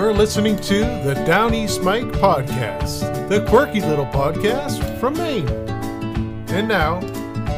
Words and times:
You're 0.00 0.14
listening 0.14 0.56
to 0.56 0.78
the 1.04 1.12
Down 1.26 1.52
East 1.52 1.82
Mike 1.82 2.06
podcast, 2.06 3.28
the 3.28 3.44
quirky 3.44 3.82
little 3.82 4.06
podcast 4.06 4.98
from 4.98 5.12
Maine. 5.12 5.46
And 6.48 6.66
now, 6.66 7.00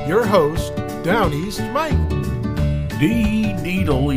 your 0.09 0.27
host, 0.27 0.75
Down 1.05 1.33
East 1.33 1.61
Mike. 1.71 2.09
Dee 2.99 3.55
deedle 3.63 4.09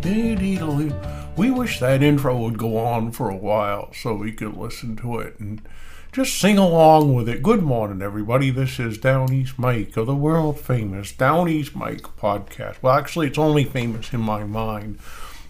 Dee 0.00 0.34
deedle 0.34 1.36
We 1.36 1.50
wish 1.50 1.78
that 1.80 2.02
intro 2.02 2.38
would 2.38 2.56
go 2.56 2.78
on 2.78 3.12
for 3.12 3.28
a 3.28 3.36
while 3.36 3.92
so 3.92 4.14
we 4.14 4.32
could 4.32 4.56
listen 4.56 4.96
to 4.96 5.18
it 5.18 5.38
and 5.38 5.60
just 6.10 6.38
sing 6.40 6.56
along 6.56 7.12
with 7.12 7.28
it. 7.28 7.42
Good 7.42 7.62
morning, 7.62 8.00
everybody. 8.00 8.48
This 8.48 8.80
is 8.80 8.96
Down 8.96 9.30
East 9.30 9.58
Mike 9.58 9.94
of 9.98 10.06
the 10.06 10.14
world 10.14 10.58
famous 10.58 11.12
Down 11.12 11.50
East 11.50 11.76
Mike 11.76 12.16
podcast. 12.18 12.76
Well, 12.80 12.94
actually, 12.94 13.26
it's 13.26 13.36
only 13.36 13.64
famous 13.64 14.14
in 14.14 14.20
my 14.20 14.44
mind. 14.44 14.98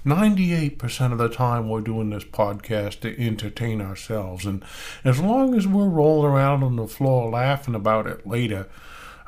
98% 0.08 1.12
of 1.12 1.18
the 1.18 1.28
time 1.28 1.68
we're 1.68 1.82
doing 1.82 2.08
this 2.08 2.24
podcast 2.24 3.00
to 3.00 3.22
entertain 3.22 3.82
ourselves. 3.82 4.46
And 4.46 4.64
as 5.04 5.20
long 5.20 5.54
as 5.54 5.66
we're 5.66 5.86
rolling 5.86 6.32
around 6.32 6.62
on 6.62 6.76
the 6.76 6.86
floor 6.86 7.30
laughing 7.30 7.74
about 7.74 8.06
it 8.06 8.26
later, 8.26 8.68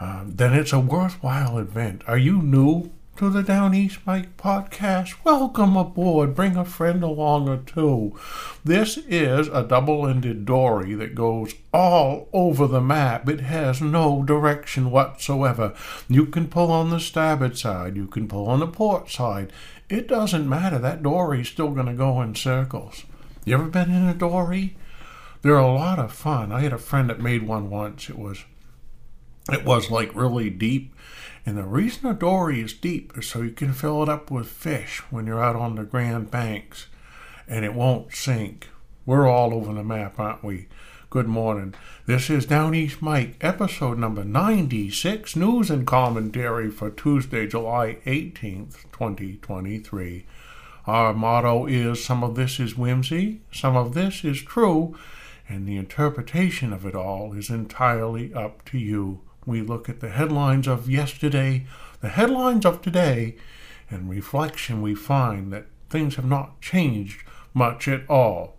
uh, 0.01 0.25
then 0.27 0.55
it's 0.55 0.73
a 0.73 0.81
worthwhile 0.81 1.59
event. 1.59 2.03
Are 2.07 2.17
you 2.17 2.41
new 2.41 2.91
to 3.17 3.29
the 3.29 3.43
Down 3.43 3.75
East 3.75 3.99
Mike 4.07 4.39
podcast? 4.39 5.17
Welcome 5.23 5.77
aboard. 5.77 6.35
Bring 6.35 6.57
a 6.57 6.65
friend 6.65 7.03
along 7.03 7.51
or 7.51 7.59
two. 7.59 8.19
This 8.65 8.97
is 8.97 9.49
a 9.49 9.63
double 9.63 10.07
ended 10.07 10.47
dory 10.47 10.95
that 10.95 11.15
goes 11.15 11.53
all 11.75 12.31
over 12.33 12.67
the 12.67 12.81
map. 12.81 13.29
It 13.29 13.41
has 13.41 13.83
no 13.83 14.23
direction 14.23 14.91
whatsoever. 14.91 15.75
You 16.09 16.25
can 16.25 16.49
pull 16.49 16.73
on 16.73 16.89
the 16.89 17.01
starboard 17.01 17.59
side, 17.59 17.97
you 17.97 18.07
can 18.07 18.27
pull 18.27 18.49
on 18.49 18.61
the 18.61 18.67
port 18.67 19.11
side. 19.11 19.53
It 19.91 20.07
doesn't 20.07 20.49
matter. 20.49 20.79
That 20.79 21.03
dory's 21.03 21.49
still 21.49 21.73
going 21.73 21.87
to 21.87 21.93
go 21.93 22.23
in 22.23 22.35
circles. 22.35 23.05
You 23.45 23.55
ever 23.55 23.67
been 23.67 23.91
in 23.91 24.09
a 24.09 24.15
dory? 24.15 24.77
They're 25.43 25.59
a 25.59 25.75
lot 25.75 25.99
of 25.99 26.13
fun. 26.13 26.53
I 26.53 26.61
had 26.61 26.73
a 26.73 26.79
friend 26.79 27.11
that 27.11 27.21
made 27.21 27.43
one 27.43 27.71
once. 27.71 28.09
It 28.09 28.19
was 28.19 28.45
it 29.51 29.65
was 29.65 29.91
like 29.91 30.15
really 30.15 30.49
deep 30.49 30.95
and 31.47 31.57
the 31.57 31.65
reason 31.65 32.07
a 32.07 32.15
dory 32.15 32.61
is 32.61 32.73
deep 32.73 33.17
is 33.17 33.27
so 33.27 33.43
you 33.43 33.51
can 33.51 33.73
fill 33.73 34.03
it 34.03 34.09
up 34.09 34.31
with 34.31 34.47
fish 34.47 35.03
when 35.11 35.27
you're 35.27 35.43
out 35.43 35.57
on 35.57 35.75
the 35.75 35.85
Grand 35.85 36.31
Banks 36.31 36.87
and 37.49 37.65
it 37.65 37.75
won't 37.75 38.15
sink. 38.15 38.69
We're 39.07 39.27
all 39.27 39.55
over 39.55 39.73
the 39.73 39.83
map, 39.83 40.21
aren't 40.21 40.45
we? 40.45 40.69
Good 41.11 41.27
morning. 41.27 41.75
This 42.07 42.31
is 42.31 42.47
Down 42.47 42.73
East 42.73 43.03
Mike, 43.03 43.35
episode 43.41 43.99
number 43.99 44.23
96, 44.23 45.35
news 45.35 45.69
and 45.69 45.85
commentary 45.85 46.71
for 46.71 46.89
Tuesday, 46.89 47.49
July 47.49 47.99
18th, 48.07 48.85
2023. 48.93 50.25
Our 50.87 51.13
motto 51.13 51.67
is 51.67 52.05
some 52.05 52.23
of 52.23 52.37
this 52.37 52.61
is 52.61 52.79
whimsy, 52.79 53.41
some 53.51 53.77
of 53.77 53.95
this 53.95 54.25
is 54.25 54.41
true, 54.41 54.97
and 55.49 55.67
the 55.67 55.77
interpretation 55.77 56.73
of 56.73 56.87
it 56.87 56.95
all 56.95 57.33
is 57.33 57.51
entirely 57.51 58.33
up 58.33 58.65
to 58.67 58.79
you 58.79 59.21
we 59.45 59.63
look 59.63 59.89
at 59.89 59.99
the 59.99 60.11
headlines 60.11 60.69
of 60.69 60.89
yesterday, 60.89 61.67
the 62.01 62.11
headlines 62.11 62.65
of 62.65 62.83
today, 62.83 63.35
and 63.91 64.09
reflection, 64.09 64.81
we 64.81 64.95
find 64.95 65.53
that 65.53 65.67
things 65.89 66.15
have 66.15 66.25
not 66.25 66.61
changed 66.61 67.25
much 67.53 67.89
at 67.89 68.09
all. 68.09 68.59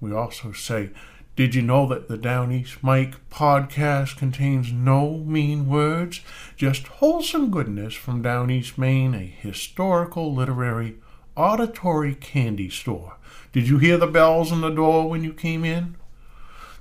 We 0.00 0.14
also 0.14 0.52
say, 0.52 0.90
Did 1.36 1.56
you 1.56 1.62
know 1.62 1.88
that 1.88 2.06
the 2.06 2.16
Down 2.16 2.52
East 2.52 2.76
Mike 2.80 3.28
podcast 3.28 4.16
contains 4.16 4.70
no 4.70 5.18
mean 5.18 5.68
words? 5.68 6.20
Just 6.56 6.86
wholesome 6.86 7.50
goodness 7.50 7.94
from 7.94 8.22
Down 8.22 8.52
East 8.52 8.78
Maine, 8.78 9.16
a 9.16 9.26
historical, 9.26 10.32
literary, 10.32 10.94
auditory 11.34 12.14
candy 12.14 12.70
store. 12.70 13.16
Did 13.52 13.66
you 13.66 13.78
hear 13.78 13.98
the 13.98 14.06
bells 14.06 14.52
on 14.52 14.60
the 14.60 14.70
door 14.70 15.10
when 15.10 15.24
you 15.24 15.32
came 15.32 15.64
in? 15.64 15.96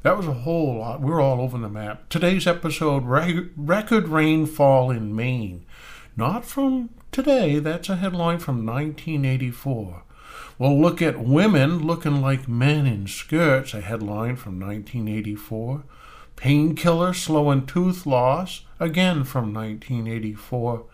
That 0.04 0.18
was 0.18 0.28
a 0.28 0.34
whole 0.34 0.78
lot. 0.78 1.02
We're 1.02 1.20
all 1.20 1.42
over 1.42 1.58
the 1.58 1.68
map. 1.68 2.08
Today's 2.10 2.46
episode 2.46 3.06
record 3.06 4.08
rainfall 4.08 4.92
in 4.92 5.16
Maine. 5.16 5.66
Not 6.16 6.46
from 6.46 6.92
today, 7.12 7.58
that's 7.58 7.90
a 7.90 7.96
headline 7.96 8.38
from 8.38 8.64
1984. 8.64 10.04
We'll 10.58 10.80
look 10.80 11.02
at 11.02 11.20
women 11.20 11.86
looking 11.86 12.22
like 12.22 12.48
men 12.48 12.86
in 12.86 13.08
skirts, 13.08 13.74
a 13.74 13.82
headline 13.82 14.36
from 14.36 14.60
1984. 14.60 15.84
Painkiller 16.36 17.14
slowing 17.14 17.66
tooth 17.66 18.06
loss, 18.06 18.66
again 18.80 19.24
from 19.24 19.54
1984. 19.54 20.86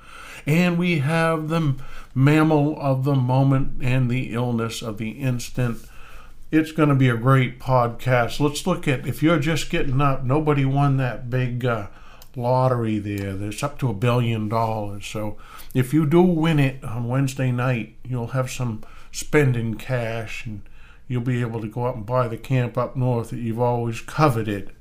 And 0.45 0.77
we 0.77 0.99
have 0.99 1.49
the 1.49 1.75
mammal 2.13 2.79
of 2.79 3.03
the 3.03 3.15
moment 3.15 3.81
and 3.83 4.09
the 4.09 4.33
illness 4.33 4.81
of 4.81 4.97
the 4.97 5.11
instant 5.11 5.79
it's 6.51 6.71
going 6.71 6.89
to 6.89 6.95
be 6.95 7.09
a 7.09 7.17
great 7.17 7.59
podcast. 7.59 8.39
Let's 8.39 8.65
look 8.65 8.87
at 8.87 9.05
if 9.05 9.21
you're 9.21 9.39
just 9.39 9.69
getting 9.69 10.01
up, 10.01 10.23
nobody 10.23 10.65
won 10.65 10.97
that 10.97 11.29
big 11.29 11.63
uh, 11.63 11.87
lottery 12.35 12.97
there. 12.97 13.35
There's 13.35 13.61
up 13.61 13.77
to 13.79 13.89
a 13.89 13.93
billion 13.93 14.49
dollars. 14.49 15.05
So 15.05 15.37
if 15.73 15.93
you 15.93 16.05
do 16.05 16.21
win 16.21 16.59
it 16.59 16.83
on 16.83 17.07
Wednesday 17.07 17.51
night, 17.51 17.95
you'll 18.03 18.27
have 18.27 18.49
some 18.49 18.83
spending 19.19 19.75
cash 19.75 20.45
and 20.45 20.61
you'll 21.07 21.21
be 21.21 21.41
able 21.41 21.61
to 21.61 21.67
go 21.67 21.87
out 21.87 21.95
and 21.95 22.05
buy 22.05 22.27
the 22.27 22.37
camp 22.37 22.77
up 22.77 22.95
north 22.95 23.31
that 23.31 23.39
you've 23.39 23.59
always 23.59 24.01
coveted. 24.01 24.71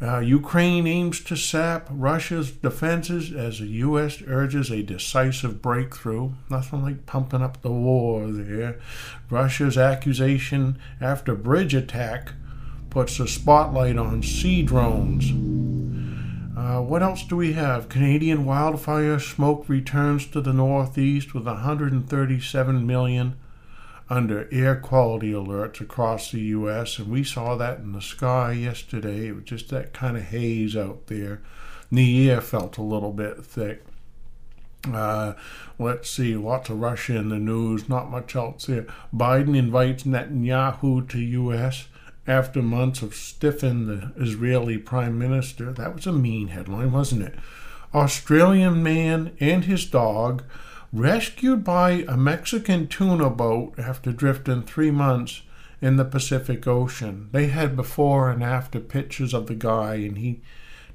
Uh, 0.00 0.18
Ukraine 0.18 0.86
aims 0.86 1.20
to 1.24 1.36
sap 1.36 1.88
Russia's 1.90 2.50
defenses 2.50 3.32
as 3.32 3.58
the 3.58 3.66
U.S. 3.66 4.22
urges 4.26 4.70
a 4.70 4.82
decisive 4.82 5.60
breakthrough. 5.60 6.32
Nothing 6.48 6.82
like 6.82 7.06
pumping 7.06 7.42
up 7.42 7.60
the 7.62 7.70
war 7.70 8.26
there. 8.28 8.78
Russia's 9.28 9.76
accusation 9.76 10.78
after 11.00 11.34
bridge 11.34 11.74
attack 11.74 12.32
puts 12.88 13.20
a 13.20 13.28
spotlight 13.28 13.96
on 13.96 14.22
sea 14.22 14.62
drones. 14.62 15.30
Uh, 16.56 16.82
what 16.82 17.02
else 17.02 17.22
do 17.24 17.36
we 17.36 17.54
have? 17.54 17.88
Canadian 17.88 18.44
wildfire 18.44 19.18
smoke 19.18 19.68
returns 19.68 20.26
to 20.26 20.40
the 20.40 20.52
northeast 20.52 21.32
with 21.32 21.44
137 21.44 22.86
million 22.86 23.36
under 24.10 24.48
air 24.50 24.74
quality 24.74 25.30
alerts 25.32 25.80
across 25.80 26.32
the 26.32 26.40
U.S., 26.40 26.98
and 26.98 27.08
we 27.08 27.22
saw 27.22 27.54
that 27.54 27.78
in 27.78 27.92
the 27.92 28.02
sky 28.02 28.52
yesterday. 28.52 29.28
It 29.28 29.36
was 29.36 29.44
just 29.44 29.68
that 29.70 29.92
kind 29.92 30.16
of 30.16 30.24
haze 30.24 30.76
out 30.76 31.06
there. 31.06 31.40
The 31.92 32.28
air 32.28 32.40
felt 32.40 32.76
a 32.76 32.82
little 32.82 33.12
bit 33.12 33.44
thick. 33.44 33.84
Uh, 34.92 35.34
let's 35.78 36.10
see, 36.10 36.34
lots 36.34 36.70
of 36.70 36.80
Russia 36.80 37.16
in 37.16 37.28
the 37.28 37.38
news, 37.38 37.88
not 37.88 38.10
much 38.10 38.34
else 38.34 38.66
there. 38.66 38.86
Biden 39.14 39.56
invites 39.56 40.02
Netanyahu 40.02 41.08
to 41.10 41.18
U.S. 41.18 41.86
after 42.26 42.62
months 42.62 43.02
of 43.02 43.14
stiffing 43.14 43.86
the 43.86 44.12
Israeli 44.20 44.78
prime 44.78 45.18
minister. 45.18 45.72
That 45.72 45.94
was 45.94 46.06
a 46.06 46.12
mean 46.12 46.48
headline, 46.48 46.90
wasn't 46.90 47.22
it? 47.22 47.34
Australian 47.94 48.82
man 48.82 49.36
and 49.38 49.64
his 49.64 49.84
dog 49.84 50.42
rescued 50.92 51.62
by 51.62 52.04
a 52.08 52.16
Mexican 52.16 52.88
tuna 52.88 53.30
boat 53.30 53.74
after 53.78 54.10
drifting 54.12 54.62
three 54.62 54.90
months 54.90 55.42
in 55.80 55.96
the 55.96 56.04
Pacific 56.04 56.66
Ocean. 56.66 57.28
They 57.30 57.46
had 57.46 57.76
before 57.76 58.30
and 58.30 58.42
after 58.42 58.80
pictures 58.80 59.32
of 59.32 59.46
the 59.46 59.54
guy, 59.54 59.94
and 59.94 60.18
he 60.18 60.40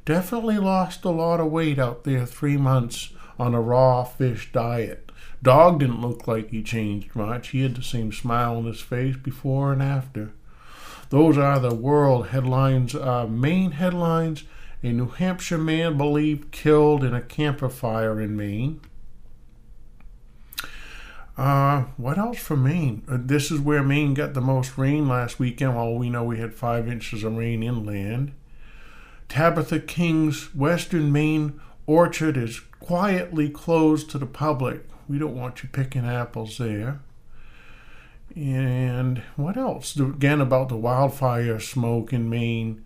definitely 0.03 0.57
lost 0.57 1.05
a 1.05 1.09
lot 1.09 1.39
of 1.39 1.51
weight 1.51 1.79
out 1.79 2.03
there 2.03 2.25
three 2.25 2.57
months 2.57 3.13
on 3.39 3.53
a 3.53 3.61
raw 3.61 4.03
fish 4.03 4.51
diet. 4.51 5.11
Dog 5.41 5.79
didn't 5.79 6.01
look 6.01 6.27
like 6.27 6.49
he 6.49 6.61
changed 6.61 7.15
much. 7.15 7.49
He 7.49 7.61
had 7.61 7.75
the 7.75 7.83
same 7.83 8.11
smile 8.11 8.57
on 8.57 8.65
his 8.65 8.81
face 8.81 9.15
before 9.15 9.71
and 9.71 9.81
after. 9.81 10.31
Those 11.09 11.37
are 11.37 11.59
the 11.59 11.73
world 11.73 12.27
headlines, 12.27 12.95
uh, 12.95 13.27
main 13.27 13.71
headlines. 13.71 14.43
A 14.83 14.91
New 14.91 15.07
Hampshire 15.07 15.57
man 15.57 15.97
believed 15.97 16.51
killed 16.51 17.03
in 17.03 17.13
a 17.13 17.21
camper 17.21 17.69
fire 17.69 18.19
in 18.19 18.35
Maine. 18.35 18.81
Uh, 21.37 21.85
what 21.97 22.17
else 22.17 22.37
from 22.37 22.63
Maine? 22.63 23.03
Uh, 23.09 23.17
this 23.19 23.51
is 23.51 23.59
where 23.59 23.83
Maine 23.83 24.13
got 24.13 24.33
the 24.33 24.41
most 24.41 24.77
rain 24.77 25.07
last 25.07 25.37
weekend. 25.37 25.75
Well, 25.75 25.95
we 25.95 26.09
know 26.09 26.23
we 26.23 26.39
had 26.39 26.53
five 26.53 26.87
inches 26.87 27.23
of 27.23 27.35
rain 27.35 27.61
inland. 27.61 28.31
Tabitha 29.27 29.79
King's 29.79 30.55
Western 30.55 31.11
Maine 31.11 31.59
orchard 31.87 32.37
is 32.37 32.61
quietly 32.79 33.49
closed 33.49 34.09
to 34.11 34.17
the 34.17 34.25
public. 34.25 34.87
We 35.09 35.19
don't 35.19 35.35
want 35.35 35.61
you 35.61 35.69
picking 35.69 36.05
apples 36.05 36.57
there. 36.57 37.01
And 38.35 39.21
what 39.35 39.57
else? 39.57 39.97
Again, 39.97 40.39
about 40.41 40.69
the 40.69 40.77
wildfire 40.77 41.59
smoke 41.59 42.13
in 42.13 42.29
Maine. 42.29 42.85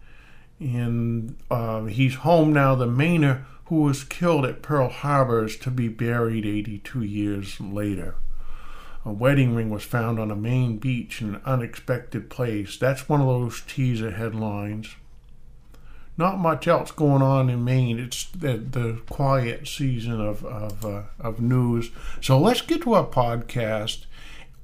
And 0.60 1.38
uh, 1.52 1.86
he's 1.86 2.16
home 2.16 2.52
now. 2.52 2.76
The 2.76 2.88
Mainer 2.88 3.44
who 3.66 3.84
was 3.84 4.04
killed 4.04 4.46
at 4.46 4.64
Pearl 4.64 4.90
Harbor 4.90 5.46
is 5.46 5.56
to 5.58 5.70
be 5.70 5.88
buried 5.88 6.46
82 6.46 7.04
years 7.04 7.62
later. 7.62 8.16
A 9.06 9.14
wedding 9.14 9.56
ring 9.56 9.70
was 9.70 9.84
found 9.84 10.20
on 10.20 10.30
a 10.30 10.36
Maine 10.36 10.78
beach 10.78 11.22
in 11.22 11.36
an 11.36 11.42
unexpected 11.46 12.30
place. 12.30 12.78
That's 12.78 13.08
one 13.08 13.22
of 13.22 13.28
those 13.28 13.62
teaser 13.62 14.12
headlines. 14.12 14.96
Not 16.18 16.38
much 16.38 16.68
else 16.68 16.92
going 16.92 17.22
on 17.22 17.50
in 17.50 17.64
Maine. 17.64 17.98
It's 17.98 18.26
the, 18.26 18.58
the 18.58 19.02
quiet 19.10 19.68
season 19.70 20.20
of 20.20 20.44
of, 20.44 20.86
uh, 20.86 21.04
of 21.18 21.40
news. 21.40 21.92
So 22.20 22.38
let's 22.38 22.60
get 22.62 22.82
to 22.82 22.94
our 22.94 23.06
podcast. 23.06 24.06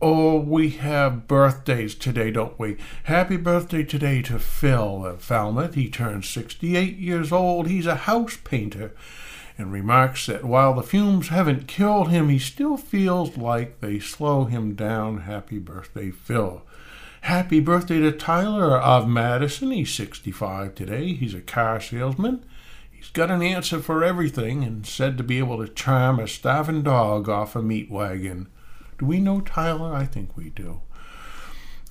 Oh, 0.02 0.38
we 0.38 0.72
have 0.72 1.26
birthdays 1.28 1.96
today, 1.96 2.30
don't 2.30 2.60
we? 2.60 2.76
Happy 3.04 3.38
birthday 3.38 3.84
today 3.84 4.22
to 4.24 4.38
Phil 4.38 5.06
of 5.06 5.22
Falmouth. 5.22 5.76
He 5.76 5.90
turns 5.90 6.30
68 6.30 6.98
years 6.98 7.32
old. 7.32 7.68
He's 7.68 7.86
a 7.86 7.96
house 7.96 8.36
painter 8.44 8.92
and 9.58 9.72
remarks 9.72 10.26
that 10.26 10.44
while 10.44 10.74
the 10.74 10.84
fumes 10.84 11.30
haven't 11.30 11.68
killed 11.68 12.10
him, 12.10 12.30
he 12.30 12.40
still 12.40 12.78
feels 12.78 13.38
like 13.38 13.80
they 13.80 14.00
slow 14.00 14.46
him 14.46 14.76
down. 14.76 15.22
Happy 15.22 15.60
birthday, 15.60 16.12
Phil. 16.12 16.62
Happy 17.22 17.60
birthday 17.60 18.00
to 18.00 18.12
Tyler 18.12 18.78
of 18.78 19.08
Madison. 19.08 19.72
He's 19.72 19.94
65 19.94 20.76
today. 20.76 21.14
He's 21.14 21.34
a 21.34 21.42
car 21.42 21.80
salesman. 21.80 22.46
He's 22.92 23.10
got 23.10 23.32
an 23.32 23.42
answer 23.42 23.80
for 23.80 24.04
everything 24.04 24.64
and 24.64 24.86
said 24.86 25.18
to 25.18 25.24
be 25.24 25.40
able 25.40 25.58
to 25.58 25.72
charm 25.72 26.20
a 26.20 26.28
starving 26.28 26.84
dog 26.84 27.30
off 27.30 27.56
a 27.56 27.62
meat 27.62 27.90
wagon. 27.90 28.48
Do 28.98 29.06
we 29.06 29.20
know 29.20 29.42
Tyler? 29.42 29.94
I 29.94 30.06
think 30.06 30.36
we 30.36 30.50
do. 30.50 30.82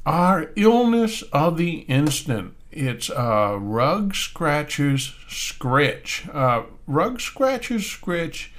Our 0.06 0.50
illness 0.54 1.22
of 1.32 1.56
the 1.56 1.78
instant. 1.80 2.54
It's 2.76 3.08
uh, 3.08 3.56
rug 3.60 4.16
scratchers 4.16 5.14
scritch. 5.28 6.28
Uh, 6.32 6.64
rug 6.88 7.20
scratchers 7.20 7.86
scritch 7.86 8.50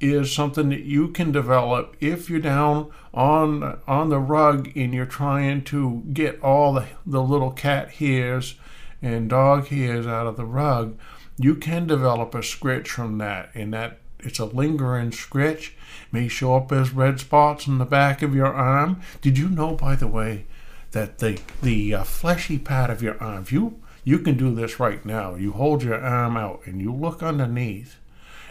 is 0.00 0.32
something 0.32 0.68
that 0.68 0.84
you 0.84 1.08
can 1.08 1.32
develop 1.32 1.96
if 1.98 2.30
you're 2.30 2.38
down 2.38 2.92
on 3.12 3.80
on 3.88 4.08
the 4.08 4.20
rug 4.20 4.70
and 4.76 4.94
you're 4.94 5.04
trying 5.04 5.64
to 5.64 6.04
get 6.12 6.40
all 6.42 6.74
the, 6.74 6.86
the 7.04 7.20
little 7.20 7.50
cat 7.50 7.90
hairs 7.90 8.54
and 9.02 9.30
dog 9.30 9.66
hairs 9.66 10.06
out 10.06 10.28
of 10.28 10.36
the 10.36 10.44
rug. 10.44 10.96
You 11.36 11.56
can 11.56 11.88
develop 11.88 12.36
a 12.36 12.44
scritch 12.44 12.88
from 12.88 13.18
that, 13.18 13.50
and 13.52 13.74
that 13.74 13.98
it's 14.20 14.38
a 14.38 14.44
lingering 14.44 15.10
scritch. 15.10 15.74
May 16.12 16.28
show 16.28 16.54
up 16.54 16.70
as 16.70 16.92
red 16.92 17.18
spots 17.18 17.66
on 17.66 17.78
the 17.78 17.84
back 17.84 18.22
of 18.22 18.32
your 18.32 18.54
arm. 18.54 19.00
Did 19.20 19.38
you 19.38 19.48
know, 19.48 19.74
by 19.74 19.96
the 19.96 20.06
way, 20.06 20.46
that 20.96 21.18
the 21.18 21.38
the 21.62 21.94
uh, 21.94 22.04
fleshy 22.04 22.58
part 22.58 22.88
of 22.88 23.02
your 23.02 23.22
arm, 23.22 23.44
you 23.50 23.80
you 24.02 24.18
can 24.18 24.36
do 24.38 24.54
this 24.54 24.80
right 24.80 25.04
now. 25.04 25.34
You 25.34 25.52
hold 25.52 25.82
your 25.82 26.00
arm 26.00 26.36
out 26.38 26.62
and 26.64 26.80
you 26.80 26.92
look 26.92 27.22
underneath, 27.22 27.96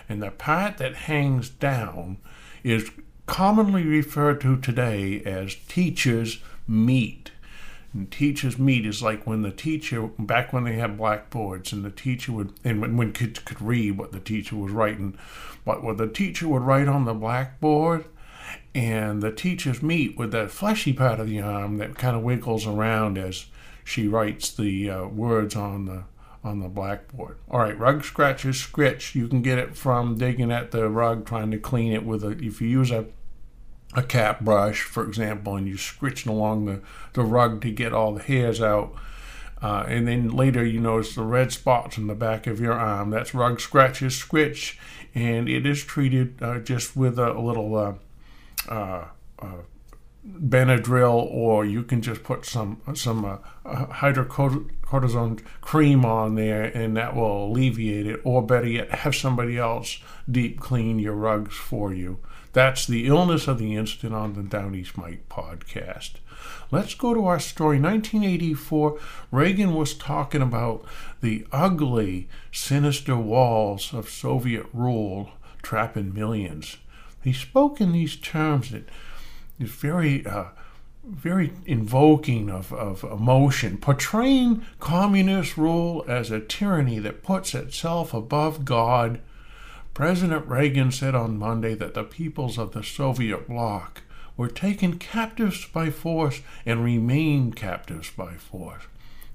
and 0.08 0.22
the 0.22 0.30
part 0.30 0.78
that 0.78 0.96
hangs 0.96 1.50
down 1.50 2.18
is 2.64 2.92
commonly 3.26 3.84
referred 3.84 4.42
to 4.42 4.58
today 4.58 5.24
as 5.24 5.56
teacher's 5.68 6.40
meat. 6.68 7.32
And 7.94 8.12
teacher's 8.12 8.60
meat 8.60 8.86
is 8.86 9.02
like 9.02 9.26
when 9.26 9.42
the 9.42 9.52
teacher, 9.52 10.08
back 10.20 10.54
when 10.54 10.66
they 10.66 10.74
had 10.74 10.98
blackboards, 10.98 11.74
and 11.74 11.84
the 11.84 11.90
teacher 11.90 12.32
would, 12.34 12.54
and 12.64 12.80
when, 12.80 12.98
when 12.98 13.14
kids 13.14 13.40
could 13.40 13.62
read 13.62 13.98
what 13.98 14.12
the 14.12 14.20
teacher 14.20 14.56
was 14.56 14.72
writing, 14.72 15.18
but 15.64 15.82
what 15.82 15.98
the 15.98 16.08
teacher 16.08 16.48
would 16.48 16.62
write 16.62 16.88
on 16.88 17.06
the 17.06 17.14
blackboard, 17.14 18.06
and 18.76 19.24
the 19.24 19.32
teacher's 19.32 19.82
meat 19.82 20.18
with 20.18 20.32
that 20.32 20.52
fleshy 20.52 20.92
part 20.92 21.22
of 21.22 21.30
the 21.30 21.40
arm 21.40 21.78
that 21.78 21.98
kind 21.98 22.16
of 22.16 22.24
wiggles 22.24 22.68
around 22.68 23.18
as 23.18 23.46
she 23.86 24.06
writes 24.06 24.52
the 24.52 24.90
uh, 24.90 25.06
words 25.08 25.56
on 25.56 25.86
the 25.86 26.04
on 26.44 26.60
the 26.60 26.68
blackboard. 26.68 27.38
All 27.50 27.62
right, 27.62 27.80
rug 27.80 28.04
scratches, 28.04 28.58
scritch. 28.58 29.16
You 29.16 29.28
can 29.28 29.42
get 29.42 29.58
it 29.58 29.76
from 29.76 30.18
digging 30.18 30.52
at 30.52 30.70
the 30.70 30.90
rug, 30.90 31.26
trying 31.26 31.50
to 31.52 31.58
clean 31.58 31.94
it 31.94 32.06
with 32.06 32.24
a. 32.24 32.32
If 32.32 32.62
you 32.62 32.68
use 32.68 32.92
a 32.92 33.06
a 33.96 34.04
cap 34.04 34.42
brush, 34.42 34.82
for 34.82 35.06
example, 35.08 35.56
and 35.56 35.68
you're 35.68 35.78
scritching 35.78 36.32
along 36.32 36.66
the, 36.66 36.82
the 37.14 37.24
rug 37.24 37.62
to 37.62 37.72
get 37.72 37.94
all 37.94 38.14
the 38.14 38.22
hairs 38.22 38.62
out. 38.62 38.94
Uh, 39.62 39.86
and 39.88 40.06
then 40.06 40.30
later 40.30 40.66
you 40.66 40.82
notice 40.82 41.16
the 41.16 41.24
red 41.24 41.52
spots 41.54 41.98
on 41.98 42.08
the 42.08 42.14
back 42.14 42.46
of 42.46 42.60
your 42.60 42.74
arm. 42.74 43.10
That's 43.10 43.34
rug 43.34 43.62
scratches, 43.62 44.14
scritch, 44.14 44.78
and 45.16 45.48
it 45.48 45.66
is 45.66 45.84
treated 45.86 46.44
uh, 46.44 46.60
just 46.60 46.98
with 46.98 47.18
a, 47.18 47.32
a 47.32 47.40
little 47.40 47.74
uh, 48.70 49.06
uh, 49.40 49.62
Benadryl, 50.28 51.30
or 51.32 51.66
you 51.66 51.84
can 51.84 52.02
just 52.02 52.24
put 52.24 52.46
some 52.46 52.82
some 52.96 53.24
uh, 53.26 53.38
hydrocortisone 53.66 55.42
cream 55.62 56.04
on 56.04 56.36
there, 56.36 56.64
and 56.64 56.98
that 56.98 57.16
will 57.16 57.46
alleviate 57.46 58.08
it. 58.08 58.22
Or 58.24 58.42
better 58.42 58.68
yet, 58.68 58.92
have 58.92 59.16
somebody 59.16 59.58
else 59.58 60.00
deep 60.30 60.60
clean 60.60 60.98
your 61.00 61.14
rugs 61.14 61.56
for 61.56 61.94
you. 61.94 62.20
That's 62.54 62.88
the 62.88 63.06
illness 63.06 63.48
of 63.48 63.60
the 63.60 63.76
instant 63.76 64.14
on 64.16 64.34
the 64.34 64.42
Down 64.42 64.74
East 64.76 64.98
Mike 64.98 65.28
podcast. 65.30 66.14
Let's 66.72 66.96
go 66.96 67.14
to 67.14 67.26
our 67.26 67.40
story. 67.40 67.80
1984, 67.80 68.98
Reagan 69.30 69.76
was 69.76 69.94
talking 69.94 70.42
about 70.42 70.86
the 71.22 71.46
ugly, 71.52 72.30
sinister 72.52 73.18
walls 73.18 73.94
of 73.94 74.10
Soviet 74.10 74.66
rule 74.74 75.32
trapping 75.62 76.14
millions. 76.14 76.78
He 77.26 77.34
spoke 77.34 77.82
in 77.82 77.92
these 77.92 78.16
terms 78.16 78.70
that 78.70 78.88
is 79.60 79.72
very, 79.72 80.24
uh, 80.28 80.50
very 81.04 81.54
invoking 81.66 82.52
of, 82.52 82.72
of 82.72 83.04
emotion, 83.04 83.80
portraying 83.80 84.64
communist 84.80 85.58
rule 85.58 86.06
as 86.08 86.30
a 86.30 86.40
tyranny 86.40 87.00
that 87.00 87.24
puts 87.24 87.56
itself 87.56 88.14
above 88.14 88.64
God. 88.64 89.20
President 89.96 90.46
Reagan 90.46 90.92
said 90.92 91.16
on 91.16 91.40
Monday 91.40 91.74
that 91.74 91.96
the 91.96 92.04
peoples 92.04 92.60
of 92.60 92.74
the 92.74 92.84
Soviet 92.84 93.48
bloc 93.48 94.04
were 94.38 94.48
taken 94.48 95.00
captives 95.00 95.66
by 95.66 95.90
force 95.90 96.42
and 96.64 96.84
remain 96.84 97.54
captives 97.54 98.12
by 98.12 98.36
force. 98.36 98.84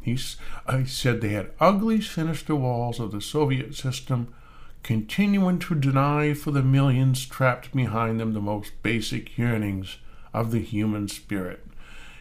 He, 0.01 0.17
I 0.65 0.85
said 0.85 1.21
they 1.21 1.31
had 1.31 1.51
ugly, 1.59 2.01
sinister 2.01 2.55
walls 2.55 3.01
of 3.01 3.11
the 3.11 3.21
Soviet 3.21 3.75
system 3.75 4.33
continuing 4.83 5.59
to 5.59 5.75
deny 5.75 6.35
for 6.35 6.51
the 6.51 6.63
millions 6.63 7.27
trapped 7.27 7.75
behind 7.75 8.19
them 8.21 8.33
the 8.33 8.41
most 8.41 8.73
basic 8.83 9.37
yearnings 9.37 9.99
of 10.33 10.51
the 10.51 10.61
human 10.61 11.09
spirit. 11.09 11.67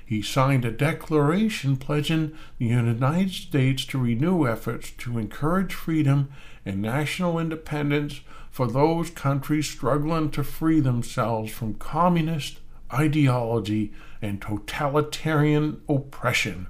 He 0.06 0.22
signed 0.24 0.66
a 0.66 0.72
declaration 0.72 1.78
pledging 1.78 2.36
the 2.58 2.66
United 2.66 3.32
States 3.32 3.86
to 3.86 4.00
renew 4.00 4.48
efforts 4.48 4.90
to 4.98 5.20
encourage 5.20 5.74
freedom 5.74 6.32
and 6.66 6.82
national 6.82 7.38
independence 7.38 8.22
for 8.50 8.68
those 8.68 9.12
countries 9.12 9.70
struggling 9.70 10.32
to 10.32 10.44
free 10.44 10.80
themselves 10.80 11.52
from 11.52 11.76
communist 11.76 12.60
ideology 12.92 13.94
and 14.22 14.42
totalitarian 14.42 15.80
oppression. 15.88 16.68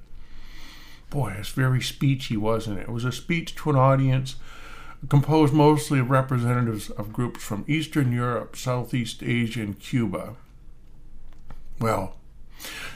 Boy, 1.10 1.36
it's 1.40 1.50
very 1.50 1.80
speechy, 1.80 2.38
wasn't 2.38 2.80
it? 2.80 2.84
It 2.84 2.92
was 2.92 3.06
a 3.06 3.12
speech 3.12 3.56
to 3.56 3.70
an 3.70 3.76
audience 3.78 4.36
composed 5.07 5.54
mostly 5.54 6.00
of 6.00 6.10
representatives 6.10 6.90
of 6.90 7.13
groups 7.13 7.42
from 7.42 7.63
Eastern 7.68 8.12
Europe, 8.12 8.56
Southeast 8.56 9.24
Asia, 9.24 9.62
and 9.62 9.80
Cuba. 9.80 10.35
Well, 11.80 12.16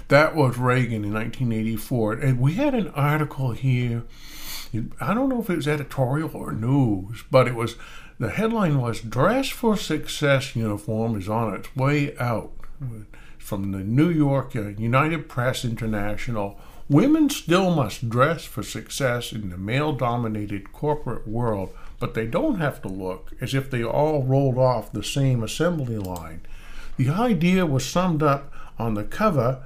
that 0.10 0.36
was 0.36 0.58
Reagan 0.58 1.06
in 1.06 1.14
1984. 1.14 2.14
And 2.14 2.40
we 2.40 2.54
had 2.54 2.76
an 2.76 2.90
article 2.90 3.52
here. 3.52 4.04
I 5.00 5.14
don't 5.14 5.30
know 5.30 5.42
if 5.42 5.50
it 5.50 5.56
was 5.56 5.68
editorial 5.68 6.32
or 6.34 6.52
news, 6.52 7.24
but 7.32 7.48
it 7.48 7.56
was 7.56 7.78
the 8.20 8.32
headline 8.32 8.82
was 8.82 9.00
Dress 9.00 9.50
for 9.50 9.78
Success 9.78 10.56
uniform 10.56 11.18
is 11.18 11.30
on 11.30 11.54
its 11.54 11.74
way 11.76 12.18
out. 12.18 12.52
From 13.38 13.72
the 13.72 13.80
New 13.80 14.10
York 14.10 14.56
uh, 14.56 14.70
United 14.70 15.30
Press 15.30 15.64
International 15.64 16.60
Women 16.90 17.30
still 17.30 17.74
must 17.74 18.10
dress 18.10 18.44
for 18.44 18.62
success 18.62 19.32
in 19.32 19.50
the 19.50 19.58
male 19.58 19.94
dominated 19.94 20.74
corporate 20.74 21.28
world 21.28 21.70
but 22.04 22.16
they 22.16 22.28
don't 22.28 22.60
have 22.60 22.82
to 22.82 22.90
look 22.90 23.32
as 23.40 23.54
if 23.54 23.72
they 23.72 23.82
all 23.82 24.24
rolled 24.24 24.58
off 24.58 24.92
the 24.92 25.02
same 25.02 25.42
assembly 25.42 25.98
line. 25.98 26.42
The 26.98 27.08
idea 27.08 27.66
was 27.66 27.86
summed 27.86 28.22
up 28.22 28.52
on 28.78 28.96
the 28.96 29.06
cover 29.06 29.64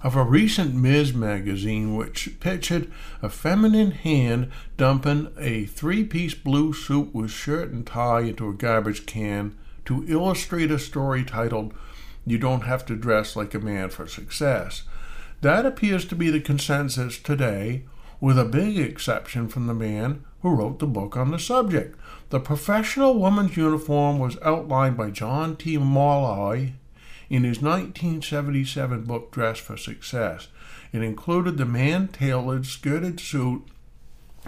of 0.00 0.16
a 0.16 0.24
recent 0.24 0.74
Ms. 0.74 1.12
magazine, 1.12 1.96
which 1.96 2.40
pictured 2.40 2.90
a 3.20 3.28
feminine 3.28 3.90
hand 3.90 4.50
dumping 4.78 5.30
a 5.38 5.66
three 5.66 6.02
piece 6.02 6.32
blue 6.32 6.72
suit 6.72 7.14
with 7.14 7.30
shirt 7.30 7.70
and 7.72 7.86
tie 7.86 8.20
into 8.20 8.48
a 8.48 8.54
garbage 8.54 9.04
can 9.04 9.54
to 9.84 10.06
illustrate 10.08 10.70
a 10.70 10.78
story 10.78 11.24
titled, 11.24 11.74
You 12.24 12.38
Don't 12.38 12.62
Have 12.62 12.86
to 12.86 12.96
Dress 12.96 13.36
Like 13.36 13.52
a 13.52 13.58
Man 13.58 13.90
for 13.90 14.06
Success. 14.06 14.84
That 15.42 15.66
appears 15.66 16.06
to 16.06 16.16
be 16.16 16.30
the 16.30 16.40
consensus 16.40 17.18
today, 17.18 17.82
with 18.22 18.38
a 18.38 18.44
big 18.44 18.78
exception 18.78 19.48
from 19.48 19.66
the 19.66 19.74
man 19.74 20.24
who 20.42 20.54
wrote 20.54 20.78
the 20.78 20.86
book 20.86 21.16
on 21.16 21.32
the 21.32 21.38
subject. 21.40 21.98
The 22.30 22.38
professional 22.38 23.18
woman's 23.18 23.56
uniform 23.56 24.20
was 24.20 24.38
outlined 24.42 24.96
by 24.96 25.10
John 25.10 25.56
T. 25.56 25.76
Molloy 25.76 26.70
in 27.28 27.42
his 27.42 27.60
1977 27.60 29.02
book 29.02 29.32
Dress 29.32 29.58
for 29.58 29.76
Success. 29.76 30.46
It 30.92 31.02
included 31.02 31.58
the 31.58 31.64
man 31.64 32.06
tailored 32.06 32.64
skirted 32.64 33.18
suit 33.18 33.64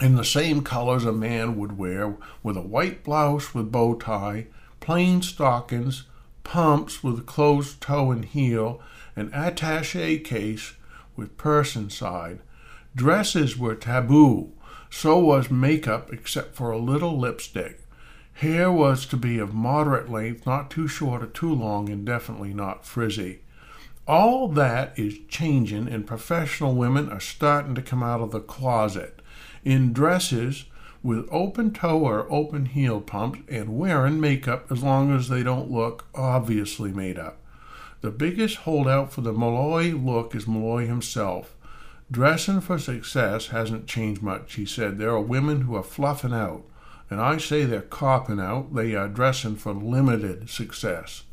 in 0.01 0.15
the 0.15 0.25
same 0.25 0.63
colors 0.63 1.05
a 1.05 1.13
man 1.13 1.57
would 1.59 1.77
wear, 1.77 2.17
with 2.45 2.57
a 2.57 2.63
white 2.63 3.03
blouse 3.03 3.55
with 3.55 3.73
bow 3.73 3.97
tie, 3.97 4.47
plain 4.79 5.21
stockings, 5.21 6.05
pumps 6.45 7.03
with 7.03 7.27
closed 7.27 7.81
toe 7.81 8.13
and 8.13 8.25
heel, 8.25 8.81
an 9.17 9.33
attache 9.35 10.21
case 10.21 10.75
with 11.17 11.37
purse 11.37 11.75
inside. 11.75 12.39
Dresses 12.97 13.59
were 13.59 13.75
taboo 13.75 14.53
so 14.95 15.19
was 15.19 15.51
makeup, 15.51 16.13
except 16.13 16.55
for 16.55 16.71
a 16.71 16.79
little 16.79 17.19
lipstick. 17.19 17.81
Hair 18.35 18.71
was 18.71 19.07
to 19.07 19.17
be 19.17 19.41
of 19.41 19.53
moderate 19.53 20.09
length, 20.09 20.47
not 20.47 20.71
too 20.71 20.87
short 20.87 21.21
or 21.21 21.27
too 21.27 21.53
long, 21.53 21.89
and 21.89 22.07
definitely 22.07 22.55
not 22.55 22.87
frizzy. 22.87 23.41
All 24.07 24.47
that 24.47 24.97
is 24.97 25.19
changing, 25.29 25.89
and 25.89 26.07
professional 26.07 26.77
women 26.77 27.11
are 27.11 27.19
starting 27.19 27.75
to 27.75 27.83
come 27.83 28.05
out 28.05 28.21
of 28.21 28.31
the 28.31 28.41
closet 28.41 29.21
in 29.65 29.93
dresses 29.93 30.67
with 31.03 31.29
open 31.29 31.73
toe 31.73 32.05
or 32.05 32.33
open 32.33 32.67
heel 32.67 33.01
pumps 33.01 33.41
and 33.49 33.77
wearing 33.77 34.21
makeup 34.21 34.71
as 34.71 34.85
long 34.85 35.13
as 35.13 35.29
they 35.29 35.43
don't 35.43 35.73
look 35.73 36.07
obviously 36.15 36.93
made 36.93 37.19
up. 37.19 37.39
The 38.01 38.13
biggest 38.13 38.59
holdout 38.59 39.13
for 39.13 39.23
the 39.23 39.33
Molloy 39.33 39.91
look 39.91 40.37
is 40.37 40.47
Molloy 40.47 40.87
himself. 40.87 41.57
Dressing 42.11 42.61
for 42.61 42.79
success 42.79 43.49
hasn't 43.49 43.87
changed 43.87 44.23
much, 44.23 44.55
he 44.55 44.67
said. 44.67 44.99
There 44.99 45.11
are 45.11 45.21
women 45.21 45.63
who 45.63 45.75
are 45.75 45.83
fluffing 45.83 46.35
out, 46.35 46.63
and 47.11 47.21
I 47.21 47.39
say 47.39 47.65
they're 47.65 47.81
copping 47.81 48.39
out. 48.39 48.75
They 48.75 48.95
are 48.95 49.09
dressing 49.09 49.57
for 49.57 49.73
limited 49.73 50.51
success. 50.51 51.25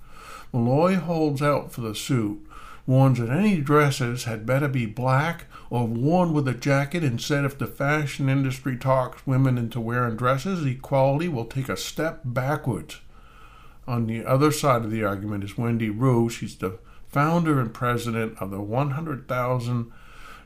Molloy 0.54 0.96
holds 0.96 1.42
out 1.42 1.72
for 1.72 1.82
the 1.82 1.94
suit, 1.94 2.40
warns 2.86 3.20
that 3.20 3.30
any 3.30 3.62
dresses 3.62 4.24
had 4.24 4.46
better 4.46 4.68
be 4.68 4.86
black 4.86 5.46
or 5.70 5.88
worn 5.88 6.34
with 6.34 6.48
a 6.48 6.54
jacket 6.54 7.04
and 7.04 7.22
said 7.22 7.46
if 7.46 7.58
the 7.58 7.68
fashion 7.68 8.28
industry 8.28 8.76
talks 8.76 9.26
women 9.28 9.58
into 9.58 9.80
wearing 9.80 10.18
dresses, 10.18 10.66
equality 10.66 11.28
will 11.28 11.46
take 11.46 11.70
a 11.70 11.78
step 11.78 12.22
backwards. 12.26 13.00
On 13.88 14.08
the 14.08 14.26
other 14.26 14.52
side 14.52 14.84
of 14.84 14.92
the 14.92 15.04
argument 15.04 15.44
is 15.44 15.58
Wendy 15.58 15.90
Rue. 15.90 16.30
She's 16.30 16.56
the 16.56 16.80
founder 17.08 17.60
and 17.60 17.74
president 17.74 18.38
of 18.40 18.52
the 18.52 18.62
100,000 18.62 19.92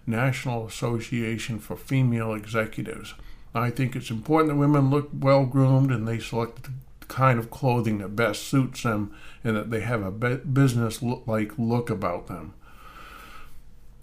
National 0.07 0.65
Association 0.65 1.59
for 1.59 1.75
Female 1.75 2.33
Executives. 2.33 3.13
I 3.53 3.69
think 3.69 3.95
it's 3.95 4.12
important 4.12 4.50
that 4.50 4.55
women 4.55 4.89
look 4.89 5.09
well 5.13 5.45
groomed 5.45 5.91
and 5.91 6.07
they 6.07 6.19
select 6.19 6.63
the 6.63 6.71
kind 7.07 7.39
of 7.39 7.50
clothing 7.50 8.00
that 8.00 8.15
best 8.15 8.43
suits 8.43 8.83
them 8.83 9.15
and 9.43 9.55
that 9.55 9.71
they 9.71 9.81
have 9.81 10.03
a 10.03 10.12
business 10.12 11.01
like 11.01 11.57
look 11.57 11.89
about 11.89 12.27
them. 12.27 12.53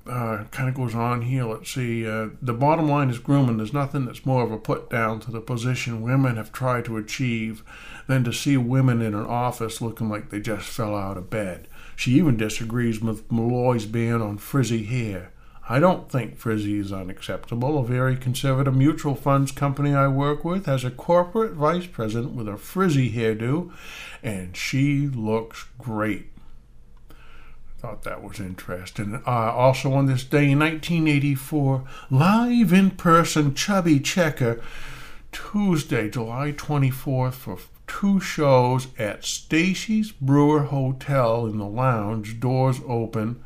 Uh, 0.04 0.44
kind 0.50 0.68
of 0.68 0.74
goes 0.74 0.96
on 0.96 1.22
here. 1.22 1.44
Let's 1.44 1.70
see. 1.70 2.06
Uh, 2.06 2.30
the 2.40 2.52
bottom 2.52 2.88
line 2.88 3.08
is 3.08 3.20
grooming. 3.20 3.58
There's 3.58 3.72
nothing 3.72 4.04
that's 4.04 4.26
more 4.26 4.42
of 4.42 4.50
a 4.50 4.58
put 4.58 4.90
down 4.90 5.20
to 5.20 5.30
the 5.30 5.40
position 5.40 6.02
women 6.02 6.36
have 6.36 6.50
tried 6.50 6.86
to 6.86 6.96
achieve 6.96 7.62
than 8.08 8.24
to 8.24 8.32
see 8.32 8.56
women 8.56 9.00
in 9.00 9.14
an 9.14 9.26
office 9.26 9.80
looking 9.80 10.08
like 10.08 10.30
they 10.30 10.40
just 10.40 10.66
fell 10.68 10.96
out 10.96 11.16
of 11.16 11.30
bed. 11.30 11.68
She 11.94 12.12
even 12.12 12.36
disagrees 12.36 13.00
with 13.00 13.30
Molloy's 13.30 13.86
ban 13.86 14.20
on 14.20 14.38
frizzy 14.38 14.84
hair. 14.84 15.30
I 15.68 15.78
don't 15.78 16.10
think 16.10 16.36
frizzy 16.36 16.78
is 16.78 16.92
unacceptable. 16.92 17.78
A 17.78 17.84
very 17.84 18.16
conservative 18.16 18.74
mutual 18.74 19.14
funds 19.14 19.52
company 19.52 19.94
I 19.94 20.08
work 20.08 20.44
with 20.44 20.66
has 20.66 20.84
a 20.84 20.90
corporate 20.90 21.52
vice 21.52 21.86
president 21.86 22.32
with 22.32 22.48
a 22.48 22.56
frizzy 22.56 23.12
hairdo, 23.12 23.72
and 24.22 24.56
she 24.56 25.06
looks 25.06 25.66
great. 25.78 26.26
I 27.10 27.80
thought 27.80 28.02
that 28.02 28.22
was 28.22 28.40
interesting. 28.40 29.22
Uh, 29.24 29.30
also, 29.30 29.92
on 29.92 30.06
this 30.06 30.24
day 30.24 30.50
in 30.50 30.58
1984, 30.58 31.84
live 32.10 32.72
in 32.72 32.90
person 32.90 33.54
Chubby 33.54 34.00
Checker, 34.00 34.60
Tuesday, 35.30 36.10
July 36.10 36.52
24th, 36.52 37.34
for 37.34 37.58
two 37.86 38.18
shows 38.20 38.88
at 38.98 39.24
Stacy's 39.24 40.10
Brewer 40.10 40.64
Hotel 40.64 41.46
in 41.46 41.58
the 41.58 41.66
lounge, 41.66 42.40
doors 42.40 42.80
open 42.86 43.44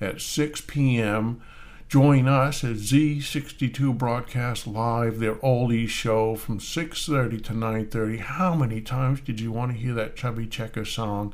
at 0.00 0.20
6 0.20 0.62
p.m. 0.62 1.42
Join 1.88 2.28
us 2.28 2.64
at 2.64 2.76
Z62 2.76 3.96
Broadcast 3.96 4.66
Live, 4.66 5.20
their 5.20 5.36
oldies 5.36 5.88
show 5.88 6.36
from 6.36 6.58
6.30 6.58 7.42
to 7.44 7.52
9.30. 7.54 8.20
How 8.20 8.54
many 8.54 8.82
times 8.82 9.22
did 9.22 9.40
you 9.40 9.50
want 9.50 9.72
to 9.72 9.78
hear 9.78 9.94
that 9.94 10.14
Chubby 10.14 10.46
Checker 10.46 10.84
song? 10.84 11.32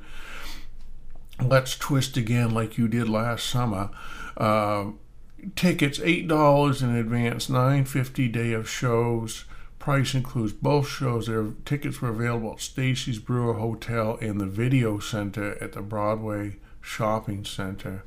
Let's 1.43 1.77
twist 1.77 2.17
again 2.17 2.55
like 2.55 2.79
you 2.79 2.87
did 2.87 3.09
last 3.09 3.51
summer. 3.51 3.91
Uh, 4.37 4.93
tickets 5.57 5.99
eight 6.05 6.29
dollars 6.29 6.81
in 6.81 6.95
advance, 6.95 7.49
nine 7.49 7.85
fifty 7.85 8.29
day 8.29 8.53
of 8.53 8.69
shows. 8.69 9.47
Price 9.81 10.15
includes 10.15 10.53
both 10.53 10.87
shows. 10.87 11.27
Their 11.27 11.49
tickets 11.65 12.01
were 12.01 12.11
available 12.11 12.53
at 12.53 12.61
Stacy's 12.61 13.19
Brewer 13.19 13.55
Hotel 13.55 14.17
and 14.23 14.41
the 14.41 14.47
Video 14.47 15.01
Center 15.01 15.61
at 15.61 15.73
the 15.73 15.83
Broadway 15.83 16.59
Shopping 16.81 17.45
Center. 17.45 18.05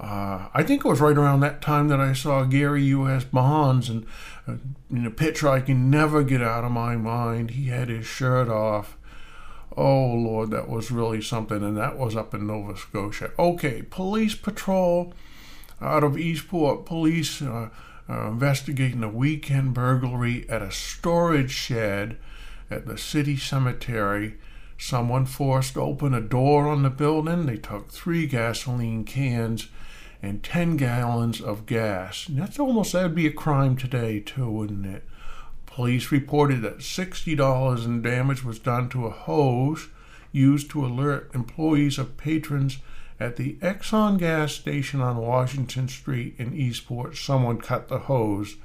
Uh, 0.00 0.48
I 0.54 0.62
think 0.62 0.84
it 0.84 0.88
was 0.88 1.00
right 1.00 1.16
around 1.16 1.40
that 1.40 1.60
time 1.60 1.88
that 1.88 2.00
I 2.00 2.14
saw 2.14 2.44
Gary 2.44 2.84
U.S. 2.84 3.24
Bonds, 3.24 3.90
and 3.90 4.06
uh, 4.48 4.54
in 4.90 5.04
a 5.04 5.10
picture 5.10 5.48
I 5.48 5.60
can 5.60 5.90
never 5.90 6.22
get 6.22 6.40
out 6.40 6.64
of 6.64 6.72
my 6.72 6.96
mind. 6.96 7.50
He 7.50 7.68
had 7.68 7.88
his 7.88 8.06
shirt 8.06 8.48
off 8.48 8.96
Oh 9.76 10.12
Lord, 10.14 10.50
that 10.50 10.68
was 10.68 10.90
really 10.90 11.22
something, 11.22 11.62
and 11.62 11.76
that 11.76 11.96
was 11.96 12.16
up 12.16 12.34
in 12.34 12.46
Nova 12.46 12.76
Scotia. 12.76 13.30
Okay, 13.38 13.82
police 13.82 14.34
patrol 14.34 15.14
out 15.80 16.02
of 16.02 16.18
Eastport. 16.18 16.84
Police 16.84 17.40
uh, 17.40 17.68
uh, 18.08 18.28
investigating 18.28 19.04
a 19.04 19.08
weekend 19.08 19.72
burglary 19.72 20.48
at 20.48 20.60
a 20.60 20.72
storage 20.72 21.52
shed 21.52 22.16
at 22.68 22.86
the 22.86 22.98
city 22.98 23.36
cemetery. 23.36 24.38
Someone 24.80 25.26
forced 25.26 25.76
open 25.76 26.14
a 26.14 26.22
door 26.22 26.66
on 26.66 26.82
the 26.82 26.88
building. 26.88 27.44
They 27.44 27.58
took 27.58 27.90
three 27.90 28.26
gasoline 28.26 29.04
cans 29.04 29.68
and 30.22 30.42
10 30.42 30.78
gallons 30.78 31.38
of 31.38 31.66
gas. 31.66 32.26
And 32.26 32.38
that's 32.38 32.58
almost, 32.58 32.94
that'd 32.94 33.14
be 33.14 33.26
a 33.26 33.32
crime 33.32 33.76
today, 33.76 34.20
too, 34.20 34.50
wouldn't 34.50 34.86
it? 34.86 35.04
Police 35.66 36.10
reported 36.10 36.62
that 36.62 36.78
$60 36.78 37.84
in 37.84 38.00
damage 38.00 38.42
was 38.42 38.58
done 38.58 38.88
to 38.88 39.04
a 39.04 39.10
hose 39.10 39.88
used 40.32 40.70
to 40.70 40.86
alert 40.86 41.30
employees 41.34 41.98
of 41.98 42.16
patrons 42.16 42.78
at 43.20 43.36
the 43.36 43.56
Exxon 43.56 44.18
gas 44.18 44.54
station 44.54 45.02
on 45.02 45.18
Washington 45.18 45.88
Street 45.88 46.34
in 46.38 46.54
Eastport. 46.54 47.16
Someone 47.16 47.60
cut 47.60 47.88
the 47.88 47.98
hose 47.98 48.56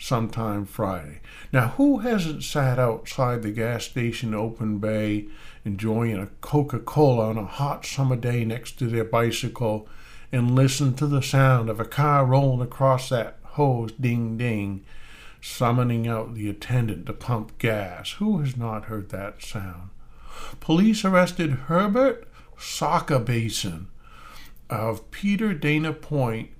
sometime 0.00 0.64
Friday. 0.64 1.20
Now, 1.52 1.68
who 1.68 1.98
hasn't 1.98 2.42
sat 2.42 2.78
outside 2.78 3.42
the 3.42 3.52
gas 3.52 3.84
station 3.84 4.34
open 4.34 4.78
bay 4.78 5.28
enjoying 5.64 6.18
a 6.18 6.28
Coca 6.40 6.78
Cola 6.78 7.28
on 7.28 7.38
a 7.38 7.44
hot 7.44 7.84
summer 7.84 8.16
day 8.16 8.44
next 8.44 8.78
to 8.78 8.86
their 8.86 9.04
bicycle 9.04 9.86
and 10.32 10.54
listened 10.54 10.96
to 10.98 11.06
the 11.06 11.22
sound 11.22 11.68
of 11.68 11.78
a 11.78 11.84
car 11.84 12.24
rolling 12.24 12.62
across 12.62 13.10
that 13.10 13.38
hose 13.42 13.92
ding 13.92 14.36
ding? 14.36 14.84
summoning 15.42 16.06
out 16.06 16.34
the 16.34 16.48
attendant 16.50 17.06
to 17.06 17.12
pump 17.12 17.56
gas. 17.58 18.12
Who 18.12 18.38
has 18.40 18.56
not 18.56 18.86
heard 18.86 19.08
that 19.10 19.42
sound? 19.42 19.90
Police 20.60 21.04
arrested 21.04 21.50
Herbert 21.50 22.28
Basin 23.24 23.88
of 24.68 25.10
Peter 25.10 25.54
Dana 25.54 25.92
Point 25.92 26.50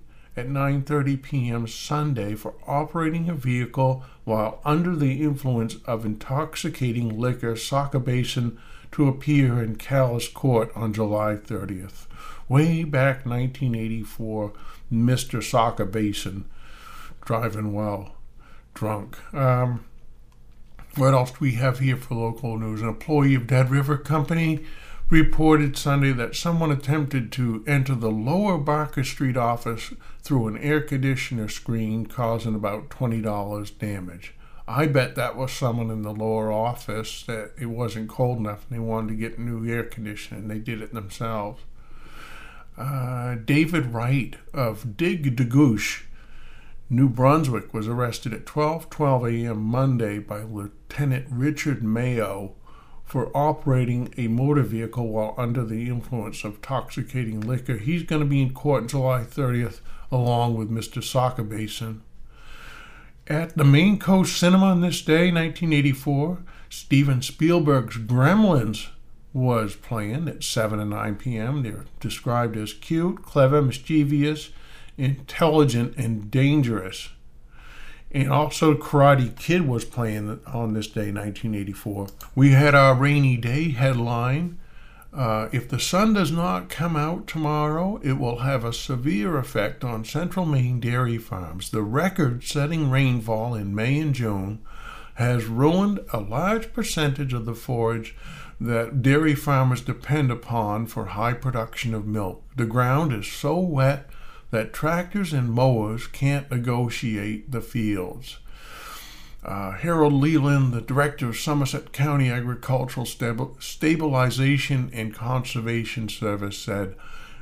at 0.40 0.48
9:30 0.48 1.22
p.m. 1.22 1.66
Sunday 1.66 2.34
for 2.34 2.54
operating 2.66 3.28
a 3.28 3.34
vehicle 3.34 4.02
while 4.24 4.60
under 4.64 4.96
the 4.96 5.22
influence 5.22 5.76
of 5.84 6.06
intoxicating 6.06 7.20
liquor. 7.20 7.54
Basin 8.02 8.58
to 8.92 9.06
appear 9.06 9.62
in 9.62 9.76
Calais 9.76 10.28
Court 10.32 10.72
on 10.74 10.94
July 10.94 11.36
30th. 11.36 12.06
Way 12.48 12.84
back 12.84 13.26
1984, 13.26 14.52
Mr. 14.90 15.92
Basin 15.92 16.46
driving 17.24 17.74
well 17.74 18.14
drunk. 18.72 19.18
Um, 19.34 19.84
what 20.96 21.14
else 21.14 21.32
do 21.32 21.36
we 21.40 21.52
have 21.52 21.80
here 21.80 21.96
for 21.96 22.14
local 22.14 22.58
news? 22.58 22.80
An 22.80 22.88
employee 22.88 23.34
of 23.34 23.46
Dead 23.46 23.70
River 23.70 23.98
Company 23.98 24.64
reported 25.10 25.76
Sunday 25.76 26.12
that 26.12 26.36
someone 26.36 26.70
attempted 26.70 27.32
to 27.32 27.64
enter 27.66 27.96
the 27.96 28.10
lower 28.10 28.56
Barker 28.56 29.02
Street 29.02 29.36
office 29.36 29.92
through 30.22 30.46
an 30.46 30.56
air 30.58 30.80
conditioner 30.80 31.48
screen, 31.48 32.06
causing 32.06 32.54
about 32.54 32.90
$20 32.90 33.78
damage. 33.78 34.34
I 34.68 34.86
bet 34.86 35.16
that 35.16 35.36
was 35.36 35.50
someone 35.50 35.90
in 35.90 36.02
the 36.02 36.14
lower 36.14 36.52
office 36.52 37.24
that 37.24 37.50
it 37.60 37.66
wasn't 37.66 38.08
cold 38.08 38.38
enough 38.38 38.64
and 38.68 38.78
they 38.78 38.80
wanted 38.80 39.08
to 39.08 39.14
get 39.16 39.38
new 39.38 39.68
air 39.68 39.82
conditioning. 39.82 40.42
And 40.42 40.50
they 40.50 40.60
did 40.60 40.80
it 40.80 40.94
themselves. 40.94 41.62
Uh, 42.78 43.34
David 43.34 43.86
Wright 43.86 44.36
of 44.54 44.96
Digdeguash 44.96 46.04
New 46.92 47.08
Brunswick 47.08 47.72
was 47.72 47.86
arrested 47.86 48.32
at 48.32 48.44
12:12 48.44 49.46
a.m. 49.46 49.62
Monday 49.62 50.18
by 50.18 50.42
Lieutenant 50.42 51.26
Richard 51.30 51.84
Mayo 51.84 52.54
for 53.10 53.36
operating 53.36 54.14
a 54.16 54.28
motor 54.28 54.62
vehicle 54.62 55.08
while 55.08 55.34
under 55.36 55.64
the 55.64 55.88
influence 55.88 56.44
of 56.44 56.54
intoxicating 56.54 57.40
liquor. 57.40 57.76
He's 57.76 58.04
going 58.04 58.22
to 58.22 58.28
be 58.28 58.40
in 58.40 58.54
court 58.54 58.86
July 58.86 59.24
30th 59.24 59.80
along 60.12 60.54
with 60.54 60.70
Mr. 60.70 61.02
Sockabasin. 61.02 62.02
At 63.26 63.56
the 63.56 63.64
Maine 63.64 63.98
Coast 63.98 64.36
Cinema 64.36 64.66
on 64.66 64.80
this 64.80 65.02
day, 65.02 65.32
1984, 65.32 66.38
Steven 66.68 67.20
Spielberg's 67.20 67.96
Gremlins 67.98 68.90
was 69.32 69.74
playing 69.74 70.28
at 70.28 70.44
7 70.44 70.78
and 70.78 70.90
9 70.90 71.16
p.m. 71.16 71.64
They're 71.64 71.86
described 71.98 72.56
as 72.56 72.72
cute, 72.72 73.24
clever, 73.24 73.60
mischievous, 73.60 74.50
intelligent 74.96 75.96
and 75.96 76.30
dangerous. 76.30 77.08
And 78.12 78.30
also, 78.30 78.74
Karate 78.74 79.36
Kid 79.36 79.68
was 79.68 79.84
playing 79.84 80.40
on 80.46 80.72
this 80.72 80.88
day, 80.88 81.12
1984. 81.12 82.08
We 82.34 82.50
had 82.50 82.74
our 82.74 82.94
rainy 82.94 83.36
day 83.36 83.70
headline. 83.70 84.58
Uh, 85.12 85.48
if 85.52 85.68
the 85.68 85.78
sun 85.78 86.14
does 86.14 86.32
not 86.32 86.68
come 86.68 86.96
out 86.96 87.26
tomorrow, 87.26 88.00
it 88.02 88.14
will 88.14 88.38
have 88.38 88.64
a 88.64 88.72
severe 88.72 89.38
effect 89.38 89.84
on 89.84 90.04
central 90.04 90.46
Maine 90.46 90.80
dairy 90.80 91.18
farms. 91.18 91.70
The 91.70 91.82
record 91.82 92.42
setting 92.44 92.90
rainfall 92.90 93.54
in 93.54 93.74
May 93.74 93.98
and 94.00 94.14
June 94.14 94.60
has 95.14 95.46
ruined 95.46 96.00
a 96.12 96.18
large 96.20 96.72
percentage 96.72 97.32
of 97.32 97.44
the 97.44 97.54
forage 97.54 98.16
that 98.60 99.02
dairy 99.02 99.34
farmers 99.34 99.80
depend 99.80 100.30
upon 100.30 100.86
for 100.86 101.06
high 101.06 101.32
production 101.32 101.94
of 101.94 102.06
milk. 102.06 102.42
The 102.56 102.66
ground 102.66 103.12
is 103.12 103.26
so 103.26 103.58
wet 103.58 104.09
that 104.50 104.72
tractors 104.72 105.32
and 105.32 105.52
mowers 105.52 106.06
can't 106.06 106.50
negotiate 106.50 107.50
the 107.50 107.60
fields. 107.60 108.38
Uh, 109.42 109.72
Harold 109.72 110.12
Leland, 110.12 110.72
the 110.72 110.82
director 110.82 111.28
of 111.28 111.38
Somerset 111.38 111.92
County 111.92 112.30
Agricultural 112.30 113.06
Stabilization 113.06 114.90
and 114.92 115.14
Conservation 115.14 116.08
Service, 116.10 116.58
said, 116.58 116.94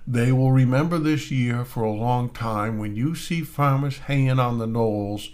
They 0.06 0.30
will 0.30 0.52
remember 0.52 0.98
this 0.98 1.30
year 1.32 1.64
for 1.64 1.82
a 1.82 1.90
long 1.90 2.30
time. 2.30 2.78
When 2.78 2.94
you 2.94 3.16
see 3.16 3.40
farmers 3.40 3.98
haying 3.98 4.38
on 4.38 4.58
the 4.58 4.66
knolls, 4.66 5.30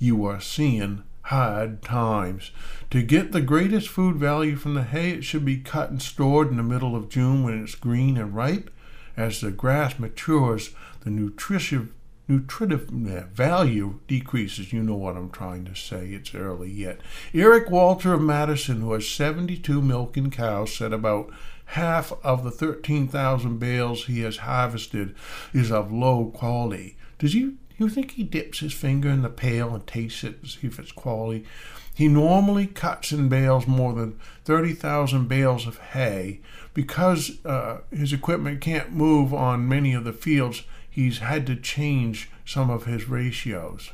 you 0.00 0.24
are 0.24 0.40
seeing 0.40 1.04
hard 1.24 1.80
times. 1.80 2.50
To 2.90 3.02
get 3.02 3.30
the 3.30 3.40
greatest 3.40 3.88
food 3.88 4.16
value 4.16 4.56
from 4.56 4.74
the 4.74 4.82
hay, 4.82 5.10
it 5.10 5.22
should 5.22 5.44
be 5.44 5.58
cut 5.58 5.90
and 5.90 6.02
stored 6.02 6.50
in 6.50 6.56
the 6.56 6.64
middle 6.64 6.96
of 6.96 7.08
June 7.08 7.44
when 7.44 7.62
it's 7.62 7.76
green 7.76 8.16
and 8.16 8.34
ripe. 8.34 8.68
As 9.16 9.40
the 9.40 9.52
grass 9.52 9.96
matures, 9.98 10.70
the 11.00 11.10
nutritive 11.10 11.90
nutritive 12.28 12.82
value 12.82 13.98
decreases. 14.06 14.72
You 14.72 14.82
know 14.82 14.94
what 14.94 15.16
I'm 15.16 15.30
trying 15.30 15.64
to 15.64 15.74
say. 15.74 16.10
It's 16.10 16.34
early 16.34 16.70
yet. 16.70 17.00
Eric 17.34 17.70
Walter 17.70 18.14
of 18.14 18.22
Madison, 18.22 18.80
who 18.80 18.92
has 18.92 19.08
72 19.08 19.82
milking 19.82 20.30
cows, 20.30 20.72
said 20.72 20.92
about 20.92 21.30
half 21.66 22.12
of 22.24 22.44
the 22.44 22.50
13,000 22.50 23.58
bales 23.58 24.06
he 24.06 24.20
has 24.20 24.38
harvested 24.38 25.14
is 25.52 25.72
of 25.72 25.92
low 25.92 26.26
quality. 26.26 26.96
Does 27.18 27.34
you 27.34 27.58
you 27.76 27.88
think 27.88 28.12
he 28.12 28.24
dips 28.24 28.60
his 28.60 28.74
finger 28.74 29.08
in 29.08 29.22
the 29.22 29.30
pail 29.30 29.74
and 29.74 29.86
tastes 29.86 30.22
it 30.22 30.42
to 30.42 30.48
see 30.48 30.66
if 30.66 30.78
it's 30.78 30.92
quality? 30.92 31.46
He 31.94 32.08
normally 32.08 32.66
cuts 32.66 33.10
and 33.10 33.28
bales 33.30 33.66
more 33.66 33.94
than 33.94 34.18
30,000 34.44 35.28
bales 35.28 35.66
of 35.66 35.78
hay. 35.78 36.40
Because 36.72 37.44
uh, 37.44 37.80
his 37.90 38.12
equipment 38.12 38.60
can't 38.60 38.92
move 38.92 39.34
on 39.34 39.68
many 39.68 39.92
of 39.94 40.04
the 40.04 40.12
fields, 40.12 40.62
he's 40.90 41.18
had 41.18 41.46
to 41.46 41.56
change 41.56 42.30
some 42.44 42.68
of 42.68 42.84
his 42.84 43.08
ratios. 43.08 43.90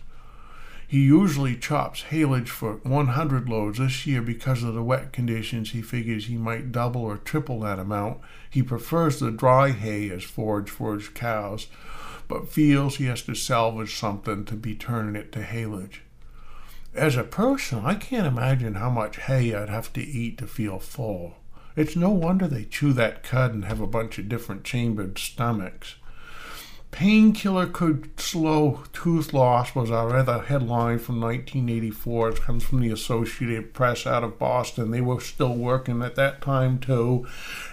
He 0.88 1.00
usually 1.00 1.57
chops 1.57 2.05
haylage 2.11 2.49
for 2.49 2.75
100 2.85 3.49
loads. 3.49 3.79
This 3.79 4.07
year, 4.07 4.23
because 4.23 4.62
of 4.62 4.75
the 4.75 4.83
wet 4.83 5.12
conditions, 5.12 5.73
he 5.73 5.83
figures 5.83 6.26
he 6.26 6.37
might 6.37 6.71
double 6.71 7.03
or 7.03 7.17
triple 7.17 7.61
that 7.61 7.81
amount. 7.81 8.21
He 8.49 8.62
prefers 8.62 9.19
the 9.19 9.33
dry 9.33 9.73
hay 9.73 10.11
as 10.11 10.23
forage 10.23 10.71
for 10.71 10.95
his 10.95 11.09
cows, 11.09 11.67
but 12.29 12.49
feels 12.49 12.97
he 12.97 13.07
has 13.07 13.23
to 13.23 13.35
salvage 13.35 13.97
something 13.97 14.45
to 14.45 14.55
be 14.55 14.76
turning 14.76 15.17
it 15.17 15.33
to 15.33 15.43
haylage. 15.43 16.03
As 16.95 17.17
a 17.17 17.25
person, 17.25 17.85
I 17.85 17.95
can't 17.95 18.26
imagine 18.26 18.76
how 18.76 18.88
much 18.88 19.19
hay 19.19 19.55
I'd 19.55 19.69
have 19.69 19.93
to 19.95 20.00
eat 20.00 20.38
to 20.38 20.47
feel 20.47 20.79
full. 20.79 21.35
It's 21.75 21.97
no 21.97 22.11
wonder 22.11 22.47
they 22.47 22.65
chew 22.65 22.93
that 22.95 23.23
cud 23.23 23.53
and 23.53 23.65
have 23.67 23.81
a 23.81 23.87
bunch 23.87 24.19
of 24.19 24.29
different 24.29 24.65
chambered 24.65 25.19
stomachs. 25.19 25.97
Painkiller 26.90 27.66
could 27.66 28.19
slow 28.19 28.85
tooth 28.95 29.35
loss 29.35 29.75
was 29.75 29.90
our 29.90 30.16
other 30.16 30.40
headline 30.40 30.99
from 30.99 31.21
1984. 31.21 32.31
It 32.31 32.40
comes 32.40 32.64
from 32.64 32.81
the 32.81 32.90
Associated 32.90 33.75
Press 33.75 34.07
out 34.07 34.25
of 34.25 34.38
Boston. 34.38 34.90
They 34.90 35.02
were 35.02 35.21
still 35.21 35.55
working 35.55 36.02
at 36.02 36.14
that 36.14 36.40
time 36.40 36.78
too. 36.78 37.26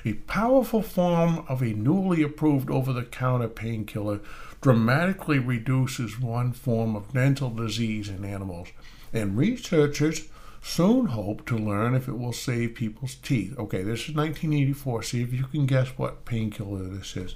A 0.03 0.13
powerful 0.13 0.81
form 0.81 1.45
of 1.47 1.61
a 1.61 1.73
newly 1.73 2.21
approved 2.21 2.69
over-the-counter 2.69 3.47
painkiller 3.47 4.19
dramatically 4.59 5.39
reduces 5.39 6.19
one 6.19 6.51
form 6.51 6.95
of 6.95 7.13
dental 7.13 7.49
disease 7.49 8.09
in 8.09 8.25
animals, 8.25 8.69
and 9.13 9.37
researchers 9.37 10.27
soon 10.61 11.07
hope 11.07 11.45
to 11.45 11.57
learn 11.57 11.93
if 11.93 12.07
it 12.07 12.17
will 12.17 12.33
save 12.33 12.75
people's 12.75 13.15
teeth. 13.15 13.57
Okay, 13.57 13.83
this 13.83 14.09
is 14.09 14.15
1984. 14.15 15.03
See 15.03 15.21
if 15.21 15.33
you 15.33 15.43
can 15.45 15.65
guess 15.65 15.89
what 15.97 16.25
painkiller 16.25 16.83
this 16.83 17.15
is. 17.17 17.35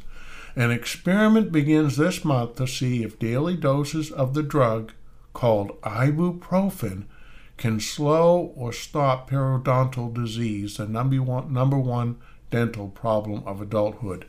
An 0.58 0.72
experiment 0.72 1.52
begins 1.52 1.98
this 1.98 2.26
month 2.26 2.56
to 2.56 2.66
see 2.66 3.04
if 3.04 3.20
daily 3.20 3.56
doses 3.56 4.10
of 4.10 4.34
the 4.34 4.42
drug 4.42 4.92
called 5.32 5.80
ibuprofen 5.82 7.04
can 7.58 7.80
slow 7.80 8.54
or 8.56 8.74
stop 8.74 9.30
periodontal 9.30 10.12
disease, 10.16 10.78
the 10.78 10.88
number 10.88 11.22
one, 11.22 11.54
number 11.54 11.78
one 11.78 12.18
dental 12.50 12.88
problem 12.88 13.44
of 13.46 13.62
adulthood. 13.62 14.26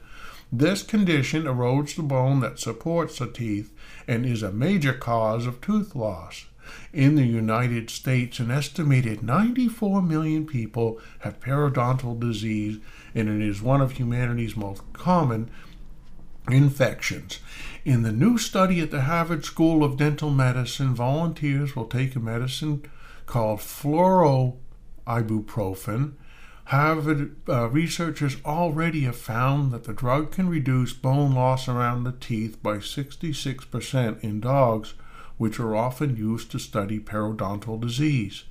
This 0.53 0.83
condition 0.83 1.45
erodes 1.45 1.97
the 1.97 2.03
bone 2.03 2.41
that 2.41 2.59
supports 2.59 3.19
the 3.19 3.27
teeth 3.27 3.73
and 4.07 4.27
is 4.27 4.43
a 4.43 4.53
major 4.53 4.93
cause 4.93 5.47
of 5.47 5.63
tooth 5.63 5.97
loss. 5.97 6.45
In 6.93 7.15
the 7.15 7.25
United 7.25 7.89
States, 7.89 8.39
an 8.39 8.51
estimated 8.51 9.23
94 9.23 10.03
million 10.03 10.45
people 10.45 11.01
have 11.21 11.41
periodontal 11.41 12.21
disease, 12.21 12.81
and 13.15 13.31
it 13.31 13.41
is 13.41 13.63
one 13.63 13.81
of 13.81 13.93
humanity's 13.93 14.55
most 14.55 14.83
common 14.93 15.51
infections. 16.51 17.41
In 17.85 18.03
the 18.03 18.13
new 18.13 18.39
study 18.39 18.81
at 18.81 18.91
the 18.91 19.03
Harvard 19.03 19.45
School 19.45 19.85
of 19.85 19.97
Dental 19.97 20.31
Medicine, 20.31 20.95
volunteers 20.95 21.75
will 21.75 21.87
take 21.87 22.15
a 22.17 22.21
medicine 22.21 22.83
called 23.27 23.61
flurbiprofen. 23.61 26.13
Harvard 26.67 27.37
uh, 27.49 27.69
researchers 27.71 28.37
already 28.45 29.01
have 29.03 29.17
found 29.17 29.73
that 29.73 29.85
the 29.85 29.95
drug 29.95 30.33
can 30.33 30.51
reduce 30.51 30.93
bone 30.93 31.35
loss 31.35 31.67
around 31.67 32.05
the 32.05 32.13
teeth 32.13 32.63
by 32.63 32.77
66% 32.77 34.23
in 34.23 34.41
dogs, 34.41 34.93
which 35.39 35.59
are 35.59 35.75
often 35.75 36.17
used 36.17 36.51
to 36.51 36.59
study 36.59 37.01
periodontal 37.01 37.81
disease. 37.81 38.45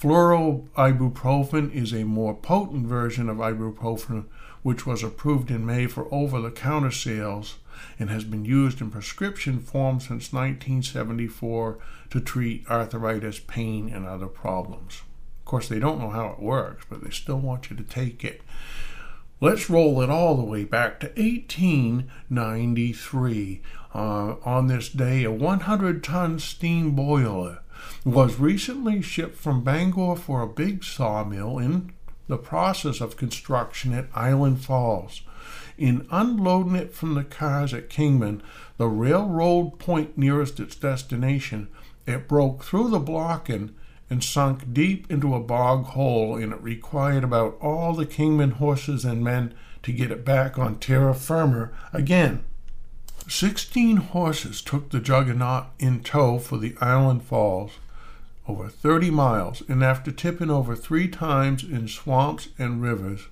Flurbiprofen 0.00 1.70
is 1.72 1.92
a 1.92 2.04
more 2.04 2.34
potent 2.34 2.86
version 2.86 3.28
of 3.28 3.36
ibuprofen 3.36 4.24
which 4.64 4.84
was 4.86 5.04
approved 5.04 5.50
in 5.50 5.64
May 5.64 5.86
for 5.86 6.12
over 6.12 6.40
the 6.40 6.50
counter 6.50 6.90
sales 6.90 7.58
and 7.98 8.08
has 8.08 8.24
been 8.24 8.46
used 8.46 8.80
in 8.80 8.90
prescription 8.90 9.60
form 9.60 10.00
since 10.00 10.32
1974 10.32 11.78
to 12.10 12.20
treat 12.20 12.68
arthritis, 12.68 13.38
pain, 13.38 13.88
and 13.90 14.04
other 14.06 14.26
problems. 14.26 15.02
Of 15.40 15.44
course, 15.44 15.68
they 15.68 15.78
don't 15.78 16.00
know 16.00 16.08
how 16.08 16.28
it 16.28 16.40
works, 16.40 16.86
but 16.88 17.04
they 17.04 17.10
still 17.10 17.38
want 17.38 17.68
you 17.68 17.76
to 17.76 17.82
take 17.82 18.24
it. 18.24 18.40
Let's 19.38 19.68
roll 19.68 20.00
it 20.00 20.08
all 20.08 20.36
the 20.36 20.44
way 20.44 20.64
back 20.64 20.98
to 21.00 21.08
1893. 21.08 23.60
Uh, 23.94 24.36
on 24.44 24.68
this 24.68 24.88
day, 24.88 25.24
a 25.24 25.30
100 25.30 26.02
ton 26.02 26.38
steam 26.38 26.92
boiler 26.92 27.58
was 28.02 28.40
recently 28.40 29.02
shipped 29.02 29.36
from 29.36 29.62
Bangor 29.62 30.16
for 30.16 30.40
a 30.40 30.48
big 30.48 30.82
sawmill 30.82 31.58
in 31.58 31.92
the 32.28 32.38
process 32.38 33.00
of 33.00 33.16
construction 33.16 33.92
at 33.92 34.08
Island 34.14 34.64
Falls. 34.64 35.22
In 35.76 36.06
unloading 36.10 36.76
it 36.76 36.94
from 36.94 37.14
the 37.14 37.24
cars 37.24 37.74
at 37.74 37.90
Kingman, 37.90 38.42
the 38.76 38.86
railroad 38.86 39.78
point 39.78 40.16
nearest 40.16 40.60
its 40.60 40.76
destination, 40.76 41.68
it 42.06 42.28
broke 42.28 42.64
through 42.64 42.90
the 42.90 42.98
blocking 42.98 43.74
and 44.10 44.22
sunk 44.22 44.72
deep 44.72 45.10
into 45.10 45.34
a 45.34 45.40
bog 45.40 45.86
hole, 45.86 46.36
and 46.36 46.52
it 46.52 46.62
required 46.62 47.24
about 47.24 47.56
all 47.60 47.92
the 47.94 48.06
Kingman 48.06 48.52
horses 48.52 49.04
and 49.04 49.24
men 49.24 49.54
to 49.82 49.92
get 49.92 50.10
it 50.10 50.24
back 50.24 50.58
on 50.58 50.78
terra 50.78 51.14
firma 51.14 51.70
again. 51.92 52.44
Sixteen 53.26 53.96
horses 53.96 54.60
took 54.60 54.90
the 54.90 55.00
juggernaut 55.00 55.66
in 55.78 56.02
tow 56.02 56.38
for 56.38 56.58
the 56.58 56.76
Island 56.80 57.22
Falls, 57.22 57.72
over 58.46 58.68
30 58.68 59.10
miles, 59.10 59.62
and 59.68 59.82
after 59.82 60.10
tipping 60.10 60.50
over 60.50 60.76
three 60.76 61.08
times 61.08 61.64
in 61.64 61.88
swamps 61.88 62.48
and 62.58 62.82
rivers, 62.82 63.28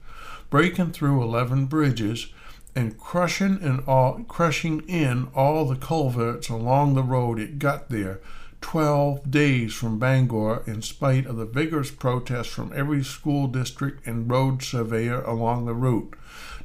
breaking 0.51 0.93
through 0.93 1.23
11 1.23 1.67
bridges, 1.67 2.29
and 2.75 2.99
crushing 2.99 3.59
and 3.63 3.83
all, 3.87 4.25
crushing 4.29 4.81
in 4.89 5.29
all 5.35 5.67
the 5.67 5.77
culverts 5.77 6.49
along 6.49 6.95
the 6.95 7.03
road 7.03 7.39
it 7.39 7.59
got 7.59 7.91
there 7.91 8.21
12 8.63 9.31
days 9.31 9.75
from 9.75 9.99
Bangor 9.99 10.63
in 10.67 10.81
spite 10.81 11.27
of 11.27 11.37
the 11.37 11.45
vigorous 11.45 11.91
protests 11.91 12.47
from 12.47 12.73
every 12.75 13.05
school 13.05 13.49
district 13.49 14.07
and 14.07 14.31
road 14.31 14.63
surveyor 14.63 15.21
along 15.23 15.67
the 15.67 15.75
route. 15.75 16.15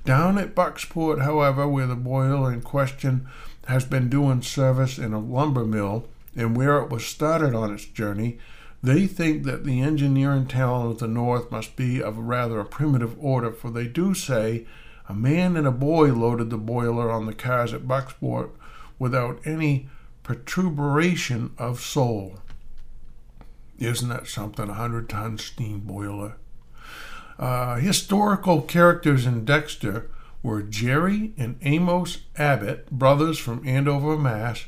Down 0.05 0.37
at 0.37 0.55
Bucksport, 0.55 1.23
however, 1.23 1.67
where 1.67 1.87
the 1.87 1.95
boiler 1.95 2.53
in 2.53 2.61
question 2.61 3.27
has 3.65 3.83
been 3.83 4.09
doing 4.09 4.41
service 4.41 4.97
in 4.97 5.11
a 5.11 5.19
lumber 5.19 5.65
mill, 5.65 6.07
and 6.37 6.55
where 6.55 6.77
it 6.77 6.89
was 6.89 7.05
started 7.05 7.53
on 7.53 7.73
its 7.73 7.85
journey, 7.85 8.37
they 8.81 9.07
think 9.07 9.43
that 9.43 9.65
the 9.65 9.81
engineering 9.81 10.45
talent 10.45 10.91
of 10.91 10.99
the 10.99 11.07
North 11.07 11.51
must 11.51 11.75
be 11.75 12.01
of 12.01 12.17
rather 12.17 12.59
a 12.59 12.65
primitive 12.65 13.17
order, 13.19 13.51
for 13.51 13.71
they 13.71 13.87
do 13.87 14.13
say 14.13 14.65
a 15.09 15.13
man 15.13 15.57
and 15.57 15.65
a 15.65 15.71
boy 15.71 16.13
loaded 16.13 16.49
the 16.49 16.57
boiler 16.57 17.11
on 17.11 17.25
the 17.25 17.33
cars 17.33 17.73
at 17.73 17.87
Bucksport 17.87 18.51
without 18.99 19.39
any 19.45 19.89
protuberation 20.23 21.51
of 21.57 21.81
soul. 21.81 22.39
Isn't 23.79 24.09
that 24.09 24.27
something? 24.27 24.69
A 24.69 24.73
hundred 24.73 25.09
ton 25.09 25.37
steam 25.37 25.79
boiler. 25.79 26.35
Uh, 27.39 27.75
historical 27.75 28.61
characters 28.61 29.25
in 29.25 29.45
Dexter 29.45 30.09
were 30.43 30.61
Jerry 30.61 31.33
and 31.37 31.57
Amos 31.61 32.19
Abbott, 32.35 32.89
brothers 32.91 33.37
from 33.37 33.67
Andover, 33.67 34.17
Mass., 34.17 34.65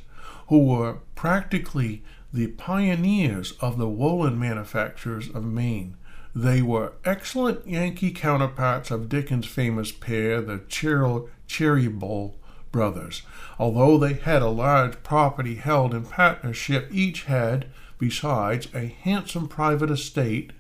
who 0.49 0.65
were 0.65 0.97
practically 1.15 2.03
the 2.33 2.47
pioneers 2.47 3.53
of 3.61 3.77
the 3.77 3.87
woolen 3.87 4.37
manufacturers 4.37 5.29
of 5.29 5.45
Maine. 5.45 5.95
They 6.35 6.61
were 6.61 6.93
excellent 7.05 7.67
Yankee 7.67 8.11
counterparts 8.11 8.91
of 8.91 9.09
Dickens' 9.09 9.45
famous 9.45 9.91
pair, 9.91 10.41
the 10.41 10.59
Cheeryble 10.59 12.33
brothers. 12.71 13.21
Although 13.57 13.97
they 13.97 14.13
had 14.13 14.41
a 14.41 14.49
large 14.49 15.01
property 15.03 15.55
held 15.55 15.93
in 15.93 16.05
partnership, 16.05 16.89
each 16.91 17.23
had, 17.23 17.67
besides, 17.97 18.67
a 18.73 18.95
handsome 19.01 19.47
private 19.47 19.89
estate, 19.89 20.51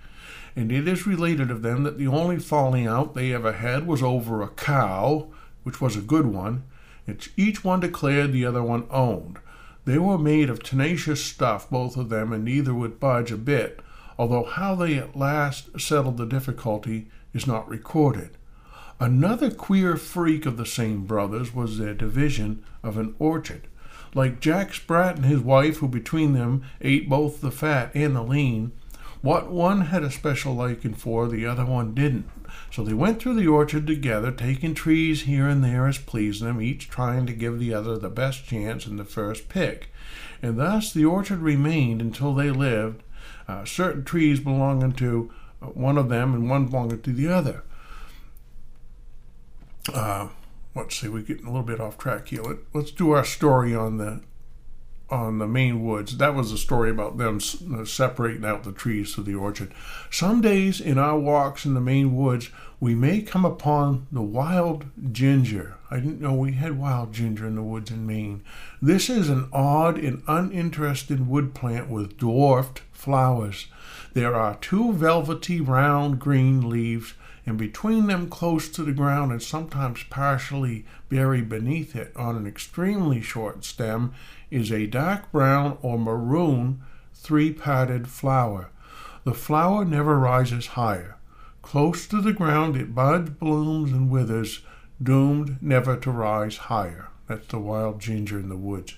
and 0.55 0.71
it 0.71 0.87
is 0.87 1.07
related 1.07 1.49
of 1.49 1.61
them 1.61 1.83
that 1.83 1.97
the 1.97 2.07
only 2.07 2.37
falling 2.37 2.87
out 2.87 3.13
they 3.13 3.33
ever 3.33 3.53
had 3.53 3.87
was 3.87 4.03
over 4.03 4.41
a 4.41 4.49
cow, 4.49 5.29
which 5.63 5.79
was 5.81 5.95
a 5.95 6.01
good 6.01 6.25
one, 6.25 6.63
which 7.05 7.31
each 7.37 7.63
one 7.63 7.79
declared 7.79 8.33
the 8.33 8.45
other 8.45 8.63
one 8.63 8.85
owned. 8.89 9.39
They 9.89 9.97
were 9.97 10.19
made 10.19 10.51
of 10.51 10.61
tenacious 10.61 11.25
stuff, 11.25 11.67
both 11.67 11.97
of 11.97 12.09
them, 12.09 12.31
and 12.31 12.45
neither 12.45 12.75
would 12.75 12.99
budge 12.99 13.31
a 13.31 13.37
bit, 13.37 13.79
although 14.19 14.43
how 14.43 14.75
they 14.75 14.99
at 14.99 15.15
last 15.15 15.81
settled 15.81 16.17
the 16.17 16.27
difficulty 16.27 17.07
is 17.33 17.47
not 17.47 17.67
recorded. 17.67 18.37
Another 18.99 19.49
queer 19.49 19.97
freak 19.97 20.45
of 20.45 20.57
the 20.57 20.65
same 20.67 21.07
brothers 21.07 21.55
was 21.55 21.79
their 21.79 21.95
division 21.95 22.63
of 22.83 22.97
an 22.97 23.15
orchard. 23.17 23.67
Like 24.13 24.39
Jack 24.39 24.75
Sprat 24.75 25.15
and 25.15 25.25
his 25.25 25.39
wife, 25.39 25.77
who 25.77 25.87
between 25.87 26.33
them 26.33 26.61
ate 26.81 27.09
both 27.09 27.41
the 27.41 27.49
fat 27.49 27.89
and 27.95 28.15
the 28.15 28.21
lean, 28.21 28.71
what 29.21 29.51
one 29.51 29.81
had 29.81 30.03
a 30.03 30.11
special 30.11 30.53
liking 30.53 30.93
for, 30.93 31.27
the 31.27 31.45
other 31.45 31.65
one 31.65 31.93
didn't. 31.93 32.29
So 32.71 32.83
they 32.83 32.93
went 32.93 33.21
through 33.21 33.35
the 33.35 33.47
orchard 33.47 33.85
together, 33.85 34.31
taking 34.31 34.73
trees 34.73 35.23
here 35.23 35.47
and 35.47 35.63
there 35.63 35.87
as 35.87 35.97
pleased 35.97 36.41
them, 36.41 36.61
each 36.61 36.89
trying 36.89 37.25
to 37.25 37.33
give 37.33 37.59
the 37.59 37.73
other 37.73 37.97
the 37.97 38.09
best 38.09 38.45
chance 38.45 38.85
in 38.85 38.97
the 38.97 39.05
first 39.05 39.49
pick. 39.49 39.89
And 40.41 40.57
thus 40.57 40.93
the 40.93 41.05
orchard 41.05 41.39
remained 41.39 42.01
until 42.01 42.33
they 42.33 42.51
lived, 42.51 43.03
uh, 43.47 43.65
certain 43.65 44.03
trees 44.03 44.39
belonging 44.39 44.93
to 44.93 45.31
uh, 45.61 45.67
one 45.67 45.97
of 45.97 46.09
them 46.09 46.33
and 46.33 46.49
one 46.49 46.67
belonging 46.67 47.01
to 47.01 47.11
the 47.11 47.27
other 47.27 47.63
uh, 49.93 50.27
let's 50.75 50.95
see, 50.95 51.07
we're 51.07 51.21
getting 51.21 51.45
a 51.45 51.49
little 51.49 51.63
bit 51.63 51.79
off 51.79 51.97
track 51.97 52.27
here. 52.27 52.41
Let, 52.41 52.57
let's 52.73 52.91
do 52.91 53.11
our 53.11 53.25
story 53.25 53.75
on 53.75 53.97
the 53.97 54.21
on 55.11 55.39
the 55.39 55.47
Maine 55.47 55.83
woods. 55.83 56.17
That 56.17 56.35
was 56.35 56.51
a 56.51 56.57
story 56.57 56.89
about 56.89 57.17
them 57.17 57.39
uh, 57.73 57.85
separating 57.85 58.45
out 58.45 58.63
the 58.63 58.71
trees 58.71 59.15
to 59.15 59.21
the 59.21 59.35
orchard. 59.35 59.73
Some 60.11 60.41
days 60.41 60.79
in 60.79 60.97
our 60.97 61.17
walks 61.17 61.65
in 61.65 61.73
the 61.73 61.81
Maine 61.81 62.15
woods, 62.15 62.49
we 62.79 62.95
may 62.95 63.21
come 63.21 63.45
upon 63.45 64.07
the 64.11 64.21
wild 64.21 64.85
ginger. 65.11 65.75
I 65.91 65.97
didn't 65.99 66.21
know 66.21 66.33
we 66.33 66.53
had 66.53 66.77
wild 66.77 67.13
ginger 67.13 67.47
in 67.47 67.55
the 67.55 67.63
woods 67.63 67.91
in 67.91 68.05
Maine. 68.05 68.43
This 68.81 69.09
is 69.09 69.29
an 69.29 69.49
odd 69.51 69.97
and 69.97 70.23
uninteresting 70.27 71.27
wood 71.27 71.53
plant 71.53 71.89
with 71.89 72.17
dwarfed 72.17 72.81
flowers. 72.91 73.67
There 74.13 74.35
are 74.35 74.55
two 74.55 74.93
velvety 74.93 75.59
round 75.59 76.19
green 76.19 76.69
leaves 76.69 77.13
and 77.49 77.57
between 77.57 78.05
them, 78.05 78.29
close 78.29 78.69
to 78.69 78.83
the 78.83 78.91
ground 78.91 79.31
and 79.31 79.41
sometimes 79.41 80.03
partially 80.03 80.85
buried 81.09 81.49
beneath 81.49 81.95
it 81.95 82.15
on 82.15 82.35
an 82.35 82.45
extremely 82.45 83.21
short 83.21 83.65
stem, 83.65 84.13
is 84.51 84.71
a 84.71 84.87
dark 84.87 85.31
brown 85.31 85.77
or 85.81 85.97
maroon 85.97 86.81
three 87.13 87.51
parted 87.51 88.07
flower. 88.07 88.69
The 89.23 89.33
flower 89.33 89.85
never 89.85 90.17
rises 90.17 90.67
higher. 90.67 91.17
Close 91.61 92.07
to 92.07 92.21
the 92.21 92.33
ground, 92.33 92.75
it 92.75 92.95
buds, 92.95 93.29
blooms, 93.31 93.91
and 93.91 94.09
withers, 94.09 94.61
doomed 95.01 95.57
never 95.61 95.97
to 95.97 96.11
rise 96.11 96.57
higher. 96.57 97.09
That's 97.27 97.47
the 97.47 97.59
wild 97.59 97.99
ginger 97.99 98.39
in 98.39 98.49
the 98.49 98.57
woods. 98.57 98.95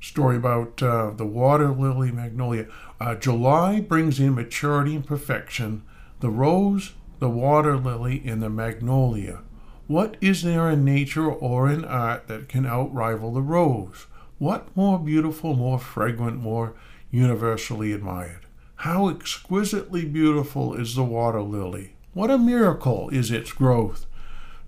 Story 0.00 0.36
about 0.36 0.82
uh, 0.82 1.10
the 1.10 1.26
water 1.26 1.68
lily 1.70 2.10
magnolia. 2.10 2.66
Uh, 2.98 3.14
July 3.14 3.80
brings 3.80 4.18
in 4.18 4.34
maturity 4.34 4.96
and 4.96 5.06
perfection. 5.06 5.82
The 6.20 6.30
rose 6.30 6.92
the 7.20 7.28
water 7.28 7.76
lily, 7.76 8.22
and 8.24 8.42
the 8.42 8.50
magnolia. 8.50 9.42
What 9.86 10.16
is 10.20 10.42
there 10.42 10.70
in 10.70 10.84
nature 10.84 11.30
or 11.30 11.70
in 11.70 11.84
art 11.84 12.26
that 12.28 12.48
can 12.48 12.64
outrival 12.64 13.34
the 13.34 13.42
rose? 13.42 14.06
What 14.40 14.74
more 14.74 14.98
beautiful, 14.98 15.54
more 15.54 15.78
fragrant, 15.78 16.38
more 16.40 16.72
universally 17.10 17.92
admired? 17.92 18.46
How 18.76 19.10
exquisitely 19.10 20.06
beautiful 20.06 20.72
is 20.72 20.94
the 20.94 21.04
water 21.04 21.42
lily? 21.42 21.92
What 22.14 22.30
a 22.30 22.38
miracle 22.38 23.10
is 23.10 23.30
its 23.30 23.52
growth! 23.52 24.06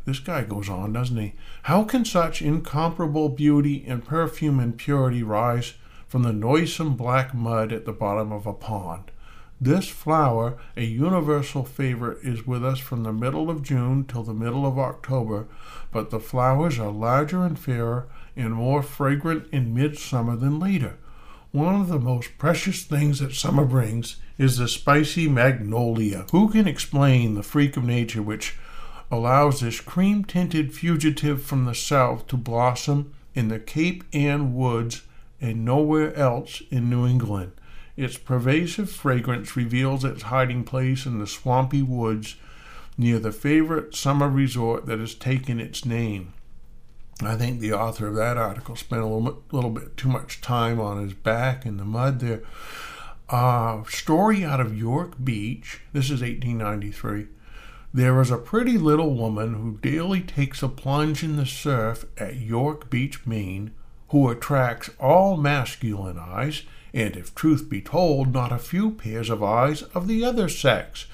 This 0.05 0.19
guy 0.19 0.45
goes 0.45 0.69
on, 0.69 0.93
doesn't 0.93 1.17
he? 1.17 1.33
How 1.63 1.85
can 1.85 2.05
such 2.05 2.43
incomparable 2.43 3.31
beauty 3.31 3.83
and 3.89 4.05
perfume 4.05 4.61
and 4.61 4.77
purity 4.77 5.23
rise 5.23 5.73
from 6.07 6.23
the 6.23 6.35
noisome 6.35 6.95
black 6.95 7.33
mud 7.33 7.73
at 7.73 7.87
the 7.87 7.95
bottom 7.95 8.31
of 8.31 8.47
a 8.47 8.53
pond? 8.53 9.11
This 9.59 9.89
flower, 9.89 10.59
a 10.77 10.85
universal 10.85 11.65
favorite, 11.65 12.19
is 12.23 12.47
with 12.47 12.63
us 12.63 12.79
from 12.79 13.05
the 13.05 13.13
middle 13.15 13.49
of 13.49 13.63
June 13.63 14.05
till 14.05 14.23
the 14.23 14.35
middle 14.35 14.67
of 14.67 14.79
October, 14.79 15.47
but 15.91 16.11
the 16.11 16.21
flowers 16.21 16.79
are 16.79 16.93
larger 16.93 17.43
and 17.43 17.59
fairer 17.59 18.07
and 18.37 18.55
more 18.55 18.83
fragrant 18.83 19.47
in 19.53 19.75
midsummer 19.75 20.37
than 20.37 20.59
later. 20.59 20.97
One 21.53 21.81
of 21.81 21.89
the 21.89 21.99
most 21.99 22.39
precious 22.39 22.83
things 22.83 23.19
that 23.19 23.35
summer 23.35 23.67
brings 23.67 24.17
is 24.39 24.57
the 24.57 24.69
spicy 24.69 25.29
magnolia. 25.29 26.25
Who 26.33 26.49
can 26.49 26.67
explain 26.67 27.35
the 27.35 27.43
freak 27.43 27.77
of 27.77 27.85
nature 27.85 28.23
which 28.23 28.57
allows 29.11 29.61
this 29.61 29.81
cream 29.81 30.25
tinted 30.25 30.75
fugitive 30.75 31.43
from 31.43 31.67
the 31.67 31.75
south 31.75 32.27
to 32.29 32.39
blossom 32.39 33.13
in 33.35 33.49
the 33.49 33.59
Cape 33.59 34.05
Ann 34.15 34.55
woods 34.55 35.03
and 35.41 35.65
nowhere 35.65 36.15
else 36.17 36.63
in 36.71 36.89
New 36.89 37.07
England? 37.07 37.53
Its 37.99 38.17
pervasive 38.17 38.91
fragrance 38.91 39.55
reveals 39.55 40.05
its 40.05 40.23
hiding 40.23 40.65
place 40.65 41.05
in 41.05 41.19
the 41.19 41.27
swampy 41.27 41.83
woods 41.83 42.37
near 42.97 43.19
the 43.19 43.33
favorite 43.33 43.95
summer 43.95 44.29
resort 44.29 44.87
that 44.87 44.99
has 44.99 45.15
taken 45.15 45.61
its 45.61 45.85
name. 45.85 46.33
I 47.21 47.37
think 47.37 47.61
the 47.61 47.73
author 47.73 48.09
of 48.09 48.15
that 48.17 48.37
article 48.37 48.75
spent 48.77 49.03
a 49.03 49.07
little 49.07 49.33
bit, 49.33 49.53
little 49.53 49.71
bit 49.71 49.97
too 49.97 50.09
much 50.09 50.41
time 50.41 50.81
on 50.81 51.03
his 51.03 51.15
back 51.15 51.67
in 51.67 51.77
the 51.77 51.85
mud 51.85 52.21
there. 52.21 52.43
Uh, 53.29 53.85
story 53.85 54.45
out 54.45 54.61
of 54.61 54.77
York 54.77 55.23
Beach. 55.23 55.81
This 55.93 56.07
is 56.07 56.21
1893. 56.21 57.27
There 57.95 58.21
is 58.21 58.31
a 58.31 58.39
pretty 58.39 58.79
little 58.79 59.15
woman 59.15 59.55
who 59.55 59.79
daily 59.79 60.23
takes 60.23 60.63
a 60.63 60.69
plunge 60.69 61.23
in 61.23 61.37
the 61.37 61.47
surf 61.47 62.07
at 62.19 62.37
York 62.37 62.91
Beach, 62.91 63.27
Maine, 63.27 63.73
who 64.09 64.29
attracts 64.29 64.91
all 64.99 65.37
masculine 65.37 66.19
eyes 66.19 66.63
and 66.95 67.17
if 67.17 67.35
truth 67.35 67.69
be 67.69 67.81
told, 67.81 68.33
not 68.33 68.53
a 68.53 68.59
few 68.59 68.91
pairs 68.91 69.31
of 69.31 69.43
eyes 69.43 69.83
of 69.83 70.09
the 70.09 70.25
other 70.25 70.49
sex. 70.49 71.07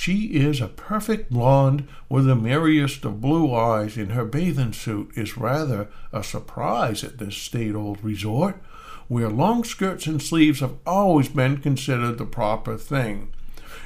She 0.00 0.26
is 0.26 0.60
a 0.60 0.68
perfect 0.68 1.28
blonde 1.28 1.88
with 2.08 2.26
the 2.26 2.36
merriest 2.36 3.04
of 3.04 3.20
blue 3.20 3.52
eyes, 3.52 3.96
and 3.96 4.12
her 4.12 4.24
bathing 4.24 4.72
suit 4.72 5.10
is 5.16 5.36
rather 5.36 5.88
a 6.12 6.22
surprise 6.22 7.02
at 7.02 7.18
this 7.18 7.36
state 7.36 7.74
old 7.74 7.98
resort, 8.04 8.62
where 9.08 9.28
long 9.28 9.64
skirts 9.64 10.06
and 10.06 10.22
sleeves 10.22 10.60
have 10.60 10.76
always 10.86 11.28
been 11.28 11.56
considered 11.56 12.16
the 12.16 12.26
proper 12.26 12.76
thing. 12.76 13.32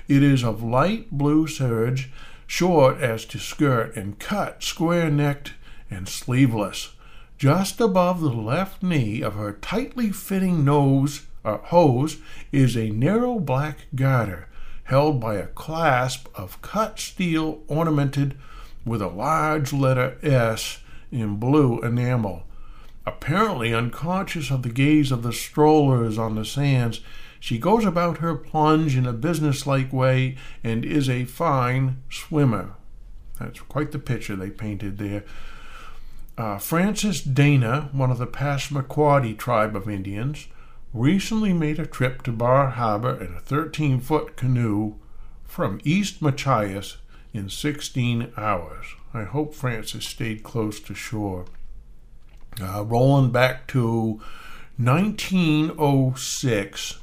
It 0.06 0.22
is 0.22 0.44
of 0.44 0.62
light 0.62 1.10
blue 1.10 1.46
serge, 1.46 2.10
short 2.46 2.98
as 2.98 3.24
to 3.24 3.38
skirt, 3.38 3.96
and 3.96 4.18
cut 4.18 4.62
square 4.62 5.08
necked 5.08 5.54
and 5.90 6.06
sleeveless. 6.06 6.90
Just 7.38 7.80
above 7.80 8.20
the 8.20 8.34
left 8.34 8.82
knee 8.82 9.22
of 9.22 9.32
her 9.32 9.54
tightly 9.54 10.12
fitting 10.12 10.62
nose 10.62 11.24
uh, 11.42 11.56
hose 11.56 12.18
is 12.52 12.76
a 12.76 12.90
narrow 12.90 13.38
black 13.38 13.86
garter 13.94 14.46
held 14.92 15.18
by 15.18 15.36
a 15.36 15.46
clasp 15.46 16.28
of 16.34 16.60
cut 16.60 17.00
steel 17.00 17.62
ornamented 17.66 18.36
with 18.84 19.00
a 19.00 19.08
large 19.08 19.72
letter 19.72 20.18
S 20.22 20.80
in 21.10 21.36
blue 21.36 21.80
enamel. 21.80 22.42
Apparently 23.06 23.72
unconscious 23.72 24.50
of 24.50 24.62
the 24.62 24.68
gaze 24.68 25.10
of 25.10 25.22
the 25.22 25.32
strollers 25.32 26.18
on 26.18 26.34
the 26.34 26.44
sands, 26.44 27.00
she 27.40 27.56
goes 27.56 27.86
about 27.86 28.18
her 28.18 28.34
plunge 28.34 28.94
in 28.94 29.06
a 29.06 29.14
businesslike 29.14 29.90
way 29.94 30.36
and 30.62 30.84
is 30.84 31.08
a 31.08 31.24
fine 31.24 32.02
swimmer. 32.10 32.74
That's 33.40 33.60
quite 33.60 33.92
the 33.92 33.98
picture 33.98 34.36
they 34.36 34.50
painted 34.50 34.98
there. 34.98 35.24
Uh, 36.36 36.58
Francis 36.58 37.22
Dana, 37.22 37.88
one 37.92 38.10
of 38.10 38.18
the 38.18 38.26
Passamaquoddy 38.26 39.38
tribe 39.38 39.74
of 39.74 39.88
Indians, 39.88 40.48
recently 40.92 41.52
made 41.52 41.78
a 41.78 41.86
trip 41.86 42.22
to 42.22 42.32
Bar 42.32 42.70
Harbor 42.70 43.22
in 43.22 43.34
a 43.34 43.40
13 43.40 44.00
foot 44.00 44.36
canoe 44.36 44.96
from 45.44 45.80
East 45.84 46.20
Machias 46.20 46.96
in 47.32 47.48
16 47.48 48.32
hours. 48.36 48.86
I 49.14 49.22
hope 49.24 49.54
Francis 49.54 50.04
stayed 50.04 50.42
close 50.42 50.80
to 50.80 50.94
shore. 50.94 51.46
Uh, 52.60 52.84
rolling 52.84 53.30
back 53.30 53.66
to 53.68 54.20
1906, 54.76 56.98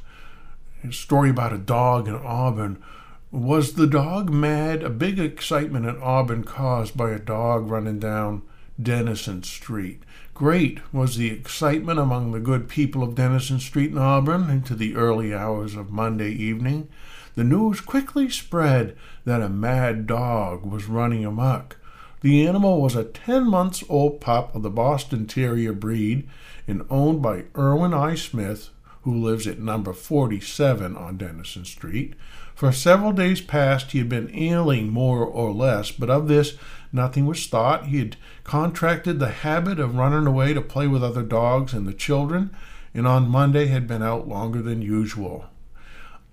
a 0.83 0.91
story 0.91 1.31
about 1.31 1.53
a 1.53 1.57
dog 1.57 2.07
in 2.07 2.13
Auburn. 2.15 2.83
Was 3.31 3.73
the 3.73 3.87
dog 3.87 4.29
mad? 4.29 4.83
A 4.83 4.89
big 4.89 5.19
excitement 5.19 5.85
in 5.85 5.97
Auburn 5.97 6.43
caused 6.43 6.97
by 6.97 7.11
a 7.11 7.19
dog 7.19 7.69
running 7.69 7.99
down 7.99 8.41
Denison 8.81 9.43
Street. 9.43 10.01
Great 10.39 10.79
was 10.93 11.17
the 11.17 11.29
excitement 11.29 11.99
among 11.99 12.31
the 12.31 12.39
good 12.39 12.69
people 12.69 13.03
of 13.03 13.13
Denison 13.13 13.59
Street 13.59 13.91
in 13.91 13.97
Auburn 13.97 14.49
into 14.49 14.73
the 14.73 14.95
early 14.95 15.33
hours 15.33 15.75
of 15.75 15.91
Monday 15.91 16.31
evening. 16.31 16.87
The 17.35 17.43
news 17.43 17.81
quickly 17.81 18.29
spread 18.29 18.95
that 19.25 19.41
a 19.41 19.49
mad 19.49 20.07
dog 20.07 20.65
was 20.65 20.85
running 20.85 21.25
amok. 21.25 21.75
The 22.21 22.47
animal 22.47 22.81
was 22.81 22.95
a 22.95 23.03
10 23.03 23.49
months 23.49 23.83
old 23.89 24.21
pup 24.21 24.55
of 24.55 24.61
the 24.61 24.69
Boston 24.69 25.27
Terrier 25.27 25.73
breed 25.73 26.25
and 26.69 26.85
owned 26.89 27.21
by 27.21 27.43
Irwin 27.57 27.93
I. 27.93 28.15
Smith, 28.15 28.69
who 29.01 29.13
lives 29.13 29.45
at 29.45 29.59
number 29.59 29.91
47 29.91 30.95
on 30.95 31.17
Denison 31.17 31.65
Street. 31.65 32.13
For 32.55 32.71
several 32.71 33.11
days 33.11 33.41
past, 33.41 33.91
he 33.91 33.99
had 33.99 34.09
been 34.09 34.33
ailing 34.33 34.89
more 34.89 35.25
or 35.25 35.51
less, 35.51 35.91
but 35.91 36.09
of 36.09 36.29
this 36.29 36.55
nothing 36.91 37.25
was 37.25 37.45
thought. 37.47 37.87
He 37.87 37.99
had 37.99 38.17
contracted 38.43 39.19
the 39.19 39.29
habit 39.29 39.79
of 39.79 39.95
running 39.95 40.27
away 40.27 40.53
to 40.53 40.61
play 40.61 40.87
with 40.87 41.03
other 41.03 41.23
dogs 41.23 41.73
and 41.73 41.87
the 41.87 41.93
children, 41.93 42.55
and 42.93 43.07
on 43.07 43.29
Monday 43.29 43.67
had 43.67 43.87
been 43.87 44.01
out 44.03 44.27
longer 44.27 44.61
than 44.61 44.81
usual. 44.81 45.45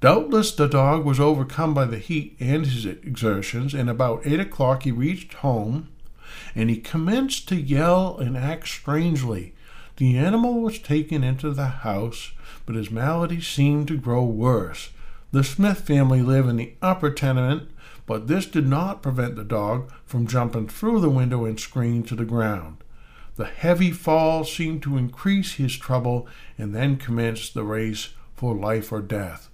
Doubtless 0.01 0.53
the 0.53 0.69
dog 0.69 1.05
was 1.05 1.19
overcome 1.19 1.73
by 1.73 1.87
the 1.87 1.99
heat 1.99 2.37
and 2.39 2.67
his 2.67 2.85
exertions, 2.85 3.75
and 3.75 3.89
about 3.89 4.27
eight 4.27 4.41
o'clock 4.41 4.83
he 4.83 4.93
reached 4.93 5.35
home, 5.35 5.89
and 6.55 6.69
he 6.69 6.77
commenced 6.77 7.49
to 7.49 7.57
yell 7.57 8.19
and 8.19 8.37
act 8.37 8.69
strangely. 8.69 9.55
The 9.97 10.19
animal 10.19 10.61
was 10.61 10.79
taken 10.79 11.25
into 11.25 11.51
the 11.51 11.67
house, 11.67 12.33
but 12.67 12.77
his 12.77 12.91
malady 12.91 13.41
seemed 13.41 13.89
to 13.89 13.97
grow 13.97 14.25
worse. 14.25 14.91
The 15.33 15.43
Smith 15.43 15.81
family 15.81 16.21
live 16.21 16.47
in 16.47 16.57
the 16.57 16.75
upper 16.83 17.11
tenement, 17.11 17.71
but 18.07 18.29
this 18.29 18.47
did 18.47 18.67
not 18.67 19.03
prevent 19.03 19.37
the 19.37 19.45
dog 19.45 19.93
from 20.05 20.27
jumping 20.27 20.69
through 20.69 21.01
the 21.01 21.11
window 21.11 21.45
and 21.45 21.59
screaming 21.59 22.05
to 22.05 22.15
the 22.15 22.25
ground. 22.25 22.79
The 23.37 23.45
heavy 23.45 23.91
fall 23.91 24.45
seemed 24.45 24.83
to 24.85 24.97
increase 24.97 25.55
his 25.55 25.77
trouble, 25.77 26.27
and 26.57 26.75
then 26.75 26.97
commenced 26.97 27.53
the 27.53 27.65
race 27.65 28.11
for 28.35 28.55
life 28.55 28.91
or 28.93 29.03
death. 29.03 29.51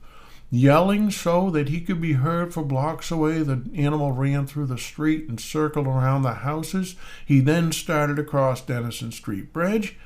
Yelling 0.50 1.10
so 1.10 1.50
that 1.50 1.70
he 1.70 1.80
could 1.80 2.00
be 2.00 2.12
heard 2.12 2.52
for 2.52 2.62
blocks 2.62 3.10
away, 3.10 3.42
the 3.42 3.62
animal 3.74 4.12
ran 4.12 4.46
through 4.46 4.66
the 4.66 4.78
street 4.78 5.28
and 5.28 5.40
circled 5.40 5.86
around 5.86 6.22
the 6.22 6.34
houses. 6.34 6.94
He 7.24 7.40
then 7.40 7.72
started 7.72 8.18
across 8.18 8.60
Denison 8.60 9.10
Street 9.10 9.52
Bridge 9.52 9.96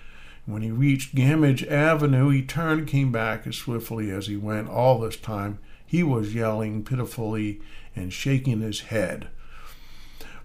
when 0.47 0.63
he 0.63 0.71
reached 0.71 1.17
Gamage 1.17 1.69
Avenue, 1.69 2.29
he 2.31 2.41
turned 2.41 2.81
and 2.81 2.89
came 2.89 3.11
back 3.11 3.49
as 3.49 3.57
swiftly 3.57 4.13
as 4.13 4.29
he 4.29 4.37
went. 4.37 4.69
All 4.69 5.01
this 5.01 5.17
time, 5.17 5.59
he 5.85 6.05
was 6.05 6.35
yelling 6.35 6.85
pitifully 6.85 7.61
and 7.97 8.13
shaking 8.13 8.61
his 8.61 8.83
head. 8.83 9.29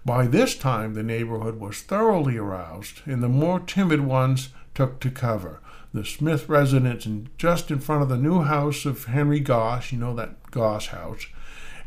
By 0.04 0.26
this 0.26 0.56
time, 0.56 0.94
the 0.94 1.02
neighborhood 1.04 1.60
was 1.60 1.80
thoroughly 1.80 2.36
aroused, 2.36 3.02
and 3.06 3.22
the 3.22 3.28
more 3.28 3.60
timid 3.60 4.00
ones 4.00 4.48
took 4.74 4.98
to 5.00 5.10
cover. 5.10 5.60
The 5.94 6.04
Smith 6.04 6.48
residence, 6.48 7.06
just 7.36 7.70
in 7.70 7.78
front 7.78 8.02
of 8.02 8.08
the 8.08 8.16
new 8.16 8.42
house 8.42 8.84
of 8.84 9.04
Henry 9.04 9.38
Goss, 9.38 9.92
you 9.92 9.98
know 9.98 10.14
that 10.16 10.50
Goss 10.50 10.86
house, 10.86 11.26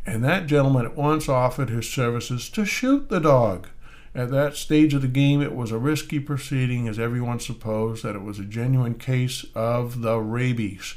and 0.05 0.23
that 0.23 0.45
gentleman 0.45 0.85
at 0.85 0.95
once 0.95 1.27
offered 1.27 1.69
his 1.69 1.89
services 1.89 2.49
to 2.51 2.63
shoot 2.63 3.09
the 3.09 3.19
dog. 3.19 3.67
At 4.13 4.31
that 4.31 4.55
stage 4.55 4.93
of 4.93 5.01
the 5.01 5.09
game, 5.09 5.41
it 5.41 5.53
was 5.53 5.71
a 5.71 5.77
risky 5.77 6.19
proceeding, 6.19 6.87
as 6.87 6.97
everyone 6.97 7.41
supposed 7.41 8.03
that 8.03 8.15
it 8.15 8.21
was 8.21 8.39
a 8.39 8.45
genuine 8.45 8.95
case 8.95 9.45
of 9.55 10.01
the 10.01 10.19
rabies. 10.19 10.95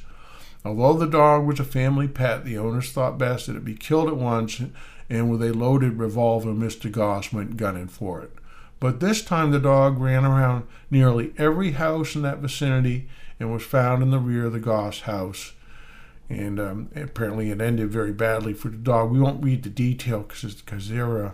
Although 0.64 0.94
the 0.94 1.06
dog 1.06 1.46
was 1.46 1.60
a 1.60 1.64
family 1.64 2.08
pet, 2.08 2.44
the 2.44 2.58
owners 2.58 2.90
thought 2.90 3.18
best 3.18 3.46
that 3.46 3.56
it 3.56 3.64
be 3.64 3.74
killed 3.74 4.08
at 4.08 4.16
once, 4.16 4.60
and 5.08 5.30
with 5.30 5.42
a 5.42 5.52
loaded 5.52 5.98
revolver, 5.98 6.50
Mr. 6.50 6.90
Goss 6.90 7.32
went 7.32 7.56
gunning 7.56 7.88
for 7.88 8.20
it. 8.20 8.32
But 8.80 9.00
this 9.00 9.24
time 9.24 9.50
the 9.50 9.58
dog 9.58 9.98
ran 9.98 10.24
around 10.24 10.66
nearly 10.90 11.32
every 11.36 11.72
house 11.72 12.14
in 12.14 12.22
that 12.22 12.38
vicinity 12.38 13.08
and 13.40 13.52
was 13.52 13.62
found 13.62 14.02
in 14.02 14.10
the 14.10 14.18
rear 14.18 14.46
of 14.46 14.52
the 14.52 14.60
Goss 14.60 15.00
house. 15.00 15.52
And 16.28 16.60
um, 16.60 16.90
apparently 16.94 17.50
it 17.50 17.60
ended 17.60 17.90
very 17.90 18.12
badly 18.12 18.52
for 18.52 18.68
the 18.68 18.76
dog. 18.76 19.10
We 19.10 19.20
won't 19.20 19.42
read 19.42 19.62
the 19.62 19.70
detail 19.70 20.20
because 20.28 20.88
they're 20.88 21.26
uh, 21.26 21.32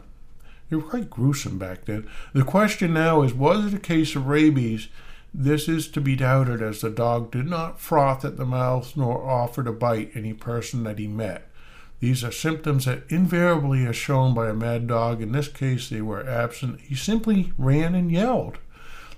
they 0.70 0.76
were 0.76 0.82
quite 0.82 1.10
gruesome 1.10 1.58
back 1.58 1.84
then. 1.84 2.08
The 2.32 2.42
question 2.42 2.94
now 2.94 3.22
is 3.22 3.34
was 3.34 3.66
it 3.66 3.74
a 3.74 3.80
case 3.80 4.16
of 4.16 4.26
rabies? 4.26 4.88
This 5.36 5.68
is 5.68 5.88
to 5.88 6.00
be 6.00 6.14
doubted, 6.14 6.62
as 6.62 6.80
the 6.80 6.90
dog 6.90 7.32
did 7.32 7.46
not 7.46 7.80
froth 7.80 8.24
at 8.24 8.36
the 8.36 8.44
mouth 8.44 8.96
nor 8.96 9.28
offer 9.28 9.64
to 9.64 9.72
bite 9.72 10.12
any 10.14 10.32
person 10.32 10.84
that 10.84 11.00
he 11.00 11.08
met. 11.08 11.50
These 11.98 12.22
are 12.22 12.30
symptoms 12.30 12.84
that 12.84 13.02
invariably 13.08 13.84
are 13.84 13.92
shown 13.92 14.32
by 14.32 14.48
a 14.48 14.54
mad 14.54 14.86
dog. 14.86 15.20
In 15.20 15.32
this 15.32 15.48
case, 15.48 15.88
they 15.88 16.00
were 16.00 16.28
absent. 16.28 16.80
He 16.82 16.94
simply 16.94 17.52
ran 17.58 17.96
and 17.96 18.12
yelled. 18.12 18.58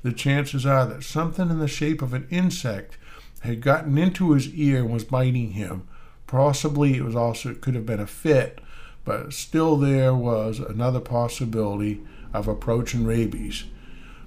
The 0.02 0.12
chances 0.12 0.64
are 0.64 0.86
that 0.86 1.04
something 1.04 1.50
in 1.50 1.58
the 1.58 1.68
shape 1.68 2.00
of 2.00 2.14
an 2.14 2.26
insect 2.30 2.96
had 3.40 3.60
gotten 3.60 3.98
into 3.98 4.32
his 4.32 4.48
ear 4.54 4.78
and 4.78 4.92
was 4.92 5.04
biting 5.04 5.52
him. 5.52 5.86
Possibly 6.26 6.96
it 6.96 7.04
was 7.04 7.14
also 7.14 7.50
it 7.50 7.60
could 7.60 7.74
have 7.74 7.86
been 7.86 8.00
a 8.00 8.06
fit 8.06 8.60
but 9.06 9.32
still 9.32 9.76
there 9.76 10.12
was 10.12 10.58
another 10.58 11.00
possibility 11.00 12.02
of 12.34 12.48
approaching 12.48 13.06
rabies. 13.06 13.64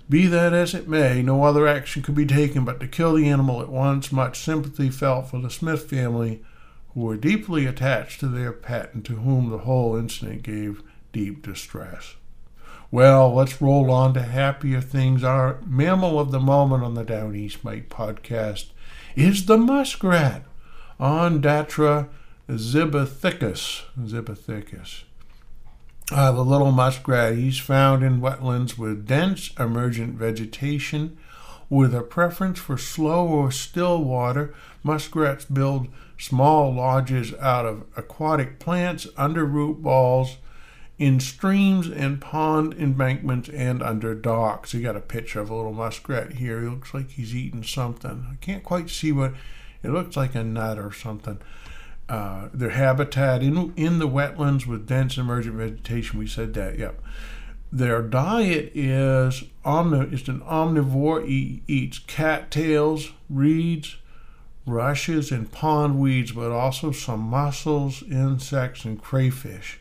Be 0.09 0.25
that 0.25 0.53
as 0.53 0.73
it 0.73 0.87
may, 0.87 1.21
no 1.21 1.43
other 1.43 1.67
action 1.67 2.01
could 2.01 2.15
be 2.15 2.25
taken 2.25 2.65
but 2.65 2.79
to 2.79 2.87
kill 2.87 3.13
the 3.13 3.29
animal 3.29 3.61
at 3.61 3.69
once. 3.69 4.11
Much 4.11 4.39
sympathy 4.39 4.89
felt 4.89 5.29
for 5.29 5.39
the 5.39 5.51
Smith 5.51 5.87
family, 5.87 6.41
who 6.93 7.01
were 7.01 7.15
deeply 7.15 7.67
attached 7.67 8.19
to 8.19 8.27
their 8.27 8.51
pet 8.51 8.93
and 8.93 9.05
to 9.05 9.17
whom 9.17 9.49
the 9.49 9.59
whole 9.59 9.95
incident 9.95 10.41
gave 10.41 10.81
deep 11.13 11.43
distress. 11.43 12.15
Well, 12.89 13.35
let's 13.35 13.61
roll 13.61 13.91
on 13.91 14.15
to 14.15 14.23
happier 14.23 14.81
things. 14.81 15.23
Our 15.23 15.59
mammal 15.63 16.19
of 16.19 16.31
the 16.31 16.39
moment 16.39 16.83
on 16.83 16.95
the 16.95 17.03
Down 17.03 17.35
East 17.35 17.63
Mike 17.63 17.87
podcast 17.87 18.69
is 19.15 19.45
the 19.45 19.57
muskrat, 19.57 20.43
Ondatra 20.99 22.09
Zibethicus. 22.49 23.83
Zibethicus. 23.99 25.03
Uh, 26.11 26.31
the 26.31 26.43
little 26.43 26.71
muskrat, 26.71 27.35
he's 27.35 27.59
found 27.59 28.03
in 28.03 28.19
wetlands 28.19 28.77
with 28.77 29.05
dense 29.05 29.51
emergent 29.59 30.15
vegetation 30.15 31.15
with 31.69 31.93
a 31.93 32.01
preference 32.01 32.57
for 32.57 32.79
slow 32.79 33.27
or 33.27 33.51
still 33.51 34.03
water. 34.03 34.53
Muskrats 34.81 35.45
build 35.45 35.87
small 36.17 36.73
lodges 36.73 37.33
out 37.35 37.65
of 37.65 37.83
aquatic 37.95 38.57
plants, 38.57 39.07
under 39.17 39.45
root 39.45 39.83
balls, 39.83 40.37
in 40.97 41.19
streams 41.19 41.87
and 41.87 42.19
pond 42.19 42.73
embankments, 42.73 43.47
and 43.49 43.83
under 43.83 44.15
docks. 44.15 44.73
You 44.73 44.81
got 44.81 44.95
a 44.95 45.01
picture 45.01 45.41
of 45.41 45.51
a 45.51 45.55
little 45.55 45.73
muskrat 45.73 46.33
here. 46.33 46.61
He 46.61 46.67
looks 46.67 46.91
like 46.91 47.11
he's 47.11 47.35
eating 47.35 47.63
something. 47.63 48.25
I 48.31 48.35
can't 48.43 48.63
quite 48.63 48.89
see 48.89 49.11
what 49.11 49.33
it 49.83 49.91
looks 49.91 50.17
like 50.17 50.33
a 50.33 50.43
nut 50.43 50.79
or 50.79 50.91
something 50.91 51.39
uh, 52.09 52.49
their 52.53 52.71
habitat 52.71 53.43
in 53.43 53.73
in 53.77 53.99
the 53.99 54.07
wetlands 54.07 54.65
with 54.65 54.87
dense 54.87 55.17
emergent 55.17 55.55
vegetation. 55.55 56.19
We 56.19 56.27
said 56.27 56.53
that, 56.55 56.77
yep. 56.77 57.01
Their 57.71 58.01
diet 58.01 58.71
is 58.73 59.43
omni- 59.63 60.11
it's 60.11 60.27
an 60.27 60.41
omnivore. 60.41 61.27
He 61.27 61.61
eats 61.67 61.99
cattails, 61.99 63.11
reeds, 63.29 63.97
rushes, 64.65 65.31
and 65.31 65.51
pond 65.51 65.99
weeds, 65.99 66.31
but 66.31 66.51
also 66.51 66.91
some 66.91 67.19
mussels, 67.19 68.01
insects, 68.03 68.85
and 68.85 68.99
crayfish. 68.99 69.79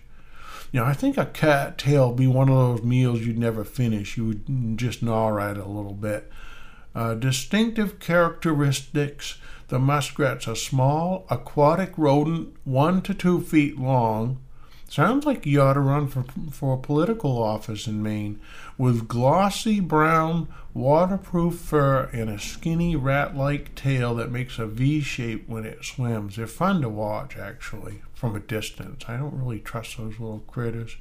Know, 0.71 0.85
I 0.85 0.93
think 0.93 1.17
a 1.17 1.25
cattail 1.25 2.13
be 2.13 2.27
one 2.27 2.51
of 2.51 2.57
those 2.57 2.83
meals 2.83 3.23
you'd 3.23 3.39
never 3.39 3.65
finish. 3.65 4.19
You 4.19 4.27
would 4.27 4.77
just 4.77 5.03
gnaw 5.03 5.39
at 5.39 5.57
it 5.57 5.65
a 5.65 5.69
little 5.69 5.95
bit. 5.95 6.31
Uh, 6.99 7.15
distinctive 7.15 8.01
characteristics 8.01 9.39
the 9.69 9.79
muskrat's 9.79 10.49
a 10.49 10.57
small 10.57 11.27
aquatic 11.31 11.93
rodent, 11.97 12.57
one 12.65 13.01
to 13.03 13.15
two 13.15 13.41
feet 13.41 13.79
long. 13.79 14.41
Sounds 14.89 15.25
like 15.25 15.47
you 15.47 15.63
ought 15.63 15.75
to 15.75 15.81
run 15.81 16.09
for, 16.09 16.25
for 16.51 16.75
a 16.75 16.79
political 16.79 17.41
office 17.41 17.87
in 17.87 18.03
Maine. 18.03 18.41
With 18.77 19.07
glossy 19.07 19.79
brown, 19.79 20.49
waterproof 20.75 21.55
fur 21.55 22.09
and 22.13 22.29
a 22.29 22.41
skinny 22.41 22.97
rat 22.97 23.37
like 23.37 23.77
tail 23.77 24.17
that 24.17 24.33
makes 24.33 24.59
a 24.59 24.67
V 24.67 25.01
shape 25.01 25.49
when 25.49 25.65
it 25.65 25.85
swims. 25.85 26.35
They're 26.35 26.49
fun 26.49 26.81
to 26.81 26.89
watch, 26.89 27.37
actually, 27.37 28.03
from 28.13 28.35
a 28.35 28.41
distance. 28.41 29.05
I 29.07 29.19
don't 29.19 29.39
really 29.39 29.61
trust 29.61 29.99
those 29.99 30.19
little 30.19 30.43
critters. 30.49 30.97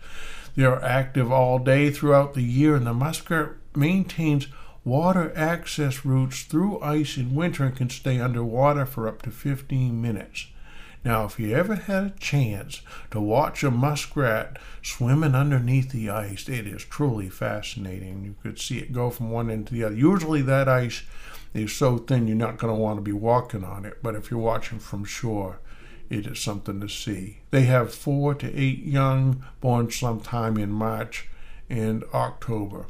They're 0.56 0.84
active 0.84 1.32
all 1.32 1.58
day 1.58 1.90
throughout 1.90 2.36
the 2.36 2.44
year, 2.44 2.76
and 2.76 2.86
the 2.86 2.94
muskrat 2.94 3.54
maintains 3.76 4.48
water 4.88 5.34
access 5.36 6.06
routes 6.06 6.43
through 6.43 6.80
ice 6.80 7.17
in 7.17 7.36
winter 7.36 7.65
and 7.65 7.76
can 7.76 7.89
stay 7.89 8.21
underwater 8.21 8.86
for 8.86 9.06
up 9.06 9.21
to 9.21 9.30
15 9.30 10.02
minutes. 10.02 10.47
Now, 11.04 11.26
if 11.26 11.38
you 11.38 11.54
ever 11.54 11.76
had 11.76 12.04
a 12.04 12.13
chance 12.19 12.82
to 13.12 13.19
watch 13.19 13.63
a 13.63 13.69
muskrat 13.69 14.58
swimming 14.82 15.36
underneath 15.36 15.91
the 15.91 16.10
ice, 16.10 16.47
it 16.47 16.65
is 16.65 16.86
truly 16.86 17.30
fascinating. 17.30 18.23
You 18.23 18.36
could 18.41 18.60
see 18.60 18.80
it 18.80 18.93
go 18.93 19.10
from 19.10 19.30
one 19.30 19.50
end 19.50 19.67
to 19.67 19.73
the 19.73 19.84
other. 19.84 19.95
Usually, 19.95 20.41
that 20.43 20.69
ice 20.69 21.04
is 21.54 21.73
so 21.73 21.97
thin 21.97 22.26
you're 22.26 22.38
not 22.38 22.58
going 22.58 22.73
to 22.73 22.82
want 22.82 22.97
to 22.97 23.02
be 23.02 23.12
walking 23.12 23.65
on 23.65 23.84
it, 23.84 24.02
but 24.02 24.15
if 24.15 24.32
you're 24.32 24.39
watching 24.39 24.80
from 24.80 25.04
shore, 25.04 25.60
it 26.10 26.26
is 26.26 26.39
something 26.39 26.80
to 26.80 26.88
see. 26.88 27.39
They 27.52 27.63
have 27.63 27.93
four 27.93 28.36
to 28.36 28.58
eight 28.58 28.84
young 28.84 29.43
born 29.60 29.91
sometime 29.91 30.58
in 30.58 30.71
March 30.71 31.28
and 31.69 32.06
October. 32.13 32.86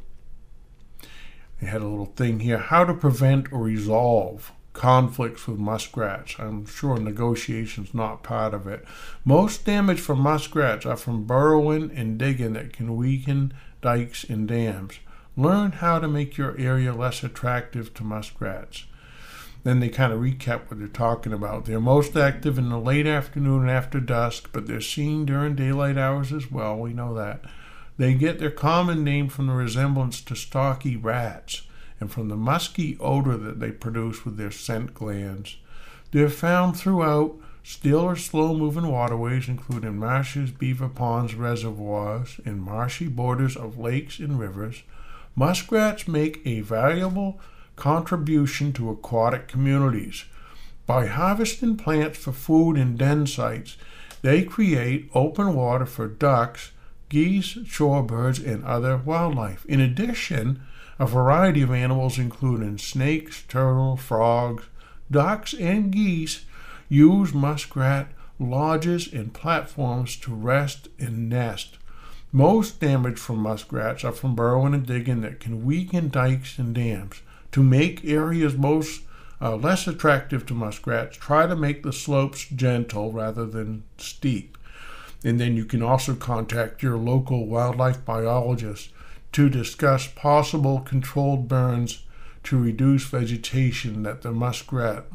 They 1.60 1.68
had 1.68 1.82
a 1.82 1.88
little 1.88 2.06
thing 2.06 2.42
here 2.42 2.58
how 2.58 2.86
to 2.86 2.94
prevent 2.94 3.52
or 3.52 3.64
resolve 3.64 4.52
conflicts 4.74 5.48
with 5.48 5.58
muskrats. 5.58 6.36
I'm 6.38 6.68
sure 6.68 6.98
negotiation's 6.98 7.96
not 7.96 8.22
part 8.22 8.54
of 8.54 8.68
it. 8.68 8.86
Most 9.26 9.66
damage 9.66 10.00
from 10.00 10.20
muskrats 10.20 10.86
are 10.86 10.96
from 10.96 11.26
burrowing 11.26 11.92
and 11.96 12.18
digging 12.20 12.54
that 12.54 12.74
can 12.74 12.96
weaken 12.96 13.54
dikes 13.82 14.24
and 14.24 14.48
dams. 14.48 15.00
Learn 15.36 15.72
how 15.72 16.00
to 16.00 16.08
make 16.08 16.38
your 16.38 16.56
area 16.60 16.94
less 16.94 17.24
attractive 17.24 17.94
to 17.96 18.04
muskrats. 18.04 18.86
Then 19.64 19.80
they 19.80 19.90
kind 19.90 20.14
of 20.14 20.20
recap 20.20 20.70
what 20.70 20.80
they're 20.80 20.88
talking 20.88 21.34
about. 21.34 21.66
They're 21.66 21.80
most 21.80 22.16
active 22.16 22.58
in 22.58 22.70
the 22.70 22.80
late 22.80 23.08
afternoon 23.08 23.62
and 23.64 23.72
after 23.72 24.00
dusk, 24.00 24.50
but 24.54 24.68
they're 24.68 24.80
seen 24.80 25.26
during 25.26 25.56
daylight 25.56 25.98
hours 25.98 26.32
as 26.32 26.52
well. 26.52 26.78
We 26.78 26.94
know 26.94 27.14
that. 27.16 27.42
They 27.98 28.14
get 28.14 28.40
their 28.40 28.52
common 28.52 29.04
name 29.04 29.28
from 29.28 29.48
the 29.48 29.54
resemblance 29.54 30.22
to 30.22 30.36
stocky 30.36 30.96
rats 30.96 31.64
and 32.00 32.12
from 32.12 32.30
the 32.30 32.36
musky 32.36 32.96
odor 33.00 33.38
that 33.38 33.60
they 33.60 33.72
produce 33.72 34.24
with 34.24 34.38
their 34.38 34.52
scent 34.52 34.94
glands. 34.94 35.58
They're 36.12 36.30
found 36.30 36.78
throughout 36.78 37.36
still 37.64 38.02
or 38.02 38.16
slow 38.16 38.56
moving 38.56 38.88
waterways, 38.88 39.50
including 39.50 39.98
marshes, 39.98 40.52
beaver 40.52 40.88
ponds, 40.88 41.36
reservoirs, 41.36 42.40
and 42.46 42.62
marshy 42.62 43.08
borders 43.08 43.58
of 43.58 43.78
lakes 43.78 44.20
and 44.20 44.40
rivers. 44.40 44.84
Muskrats 45.36 46.08
make 46.08 46.42
a 46.46 46.62
valuable 46.62 47.40
contribution 47.76 48.72
to 48.74 48.90
aquatic 48.90 49.48
communities. 49.48 50.26
By 50.86 51.08
harvesting 51.08 51.76
plants 51.76 52.20
for 52.20 52.32
food 52.32 52.78
in 52.78 52.96
den 52.96 53.28
sites, 53.28 53.76
they 54.22 54.44
create 54.44 55.10
open 55.14 55.54
water 55.54 55.86
for 55.86 56.08
ducks 56.08 56.72
geese, 57.10 57.56
shorebirds, 57.56 58.46
and 58.46 58.64
other 58.64 58.98
wildlife. 58.98 59.66
In 59.66 59.80
addition, 59.80 60.62
a 61.00 61.06
variety 61.06 61.62
of 61.62 61.72
animals, 61.72 62.18
including 62.18 62.78
snakes, 62.78 63.44
turtles, 63.48 64.02
frogs, 64.02 64.64
ducks, 65.10 65.54
and 65.54 65.92
geese, 65.92 66.46
use 66.90 67.34
muskrat 67.34 68.08
lodges 68.40 69.12
and 69.12 69.34
platforms 69.34 70.16
to 70.18 70.34
rest 70.34 70.90
and 71.00 71.30
nest. 71.30 71.78
Most 72.32 72.80
damage 72.80 73.18
from 73.18 73.38
muskrats 73.38 74.04
are 74.04 74.12
from 74.12 74.36
burrowing 74.36 74.74
and 74.74 74.86
digging 74.86 75.22
that 75.22 75.40
can 75.40 75.66
weaken 75.66 76.10
dikes 76.10 76.60
and 76.60 76.76
dams. 76.76 77.22
To 77.54 77.64
make 77.64 78.06
areas 78.06 78.56
most 78.56 79.02
uh, 79.42 79.56
less 79.56 79.88
attractive 79.88 80.46
to 80.48 80.54
muskrats, 80.54 81.18
try 81.18 81.48
to 81.48 81.56
make 81.56 81.84
the 81.84 81.94
slopes 81.94 82.46
gentle 82.46 83.12
rather 83.12 83.46
than 83.46 83.84
steep. 83.98 84.58
And 85.24 85.40
then 85.40 85.56
you 85.56 85.66
can 85.66 85.82
also 85.82 86.16
contact 86.16 86.84
your 86.84 86.98
local 86.98 87.48
wildlife 87.48 88.06
biologist 88.06 88.92
to 89.34 89.50
discuss 89.50 90.08
possible 90.08 90.80
controlled 90.80 91.48
burns 91.48 92.04
to 92.44 92.58
reduce 92.58 93.06
vegetation 93.06 94.04
that 94.04 94.22
the 94.22 94.32
muskrat 94.32 95.06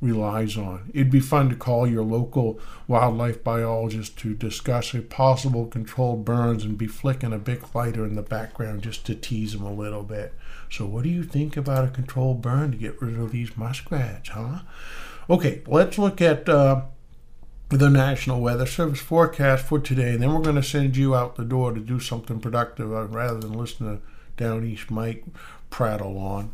relies 0.00 0.56
on. 0.56 0.90
It'd 0.92 1.10
be 1.10 1.20
fun 1.20 1.48
to 1.48 1.56
call 1.56 1.86
your 1.86 2.02
local 2.02 2.60
wildlife 2.86 3.42
biologist 3.42 4.18
to 4.18 4.34
discuss 4.34 4.94
a 4.94 5.00
possible 5.00 5.66
controlled 5.66 6.24
burns 6.24 6.64
and 6.64 6.76
be 6.76 6.86
flicking 6.86 7.32
a 7.32 7.38
big 7.38 7.74
lighter 7.74 8.04
in 8.04 8.14
the 8.14 8.22
background 8.22 8.82
just 8.82 9.06
to 9.06 9.14
tease 9.14 9.52
them 9.52 9.62
a 9.62 9.72
little 9.72 10.02
bit. 10.02 10.34
So, 10.70 10.84
what 10.86 11.04
do 11.04 11.08
you 11.08 11.22
think 11.22 11.56
about 11.56 11.84
a 11.84 11.90
controlled 11.90 12.42
burn 12.42 12.72
to 12.72 12.76
get 12.76 13.00
rid 13.00 13.18
of 13.18 13.32
these 13.32 13.56
muskrats, 13.56 14.30
huh? 14.30 14.60
Okay, 15.28 15.62
let's 15.66 15.98
look 15.98 16.20
at 16.20 16.48
uh, 16.48 16.82
the 17.68 17.90
National 17.90 18.40
Weather 18.40 18.66
Service 18.66 19.00
forecast 19.00 19.64
for 19.64 19.80
today, 19.80 20.12
and 20.12 20.22
then 20.22 20.32
we're 20.32 20.40
going 20.40 20.54
to 20.54 20.62
send 20.62 20.96
you 20.96 21.16
out 21.16 21.34
the 21.34 21.44
door 21.44 21.72
to 21.72 21.80
do 21.80 21.98
something 21.98 22.38
productive 22.38 22.92
uh, 22.92 23.06
rather 23.06 23.40
than 23.40 23.54
listen 23.54 23.86
to 23.86 24.02
Downeast 24.36 24.90
Mike 24.90 25.24
prattle 25.68 26.16
on. 26.16 26.52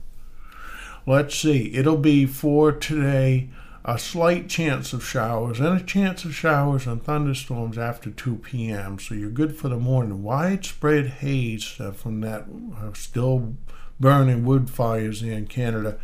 Let's 1.07 1.37
see, 1.37 1.75
it'll 1.75 1.99
be 1.99 2.25
for 2.25 2.73
today 2.73 3.51
a 3.85 3.99
slight 3.99 4.49
chance 4.49 4.95
of 4.95 5.05
showers 5.05 5.61
and 5.61 5.79
a 5.79 5.85
chance 5.85 6.25
of 6.25 6.35
showers 6.35 6.87
and 6.87 7.03
thunderstorms 7.03 7.77
after 7.77 8.11
2 8.11 8.37
p.m. 8.37 8.99
So 8.99 9.15
you're 9.15 9.29
good 9.29 9.55
for 9.55 9.69
the 9.69 9.77
morning. 9.77 10.23
Widespread 10.23 11.07
haze 11.07 11.79
uh, 11.79 11.91
from 11.91 12.21
that 12.23 12.47
uh, 12.77 12.93
still 12.95 13.57
burning 14.01 14.47
wood 14.47 14.71
fires 14.71 15.23
in 15.23 15.47
Canada. 15.47 15.99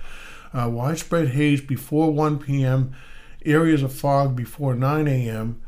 Uh, 0.52 0.68
widespread 0.68 1.28
haze 1.28 1.62
before 1.62 2.12
1 2.12 2.40
p.m 2.40 2.94
areas 3.44 3.82
of 3.82 3.92
fog 3.92 4.36
before 4.36 4.74
9 4.74 5.08
a.m., 5.08 5.60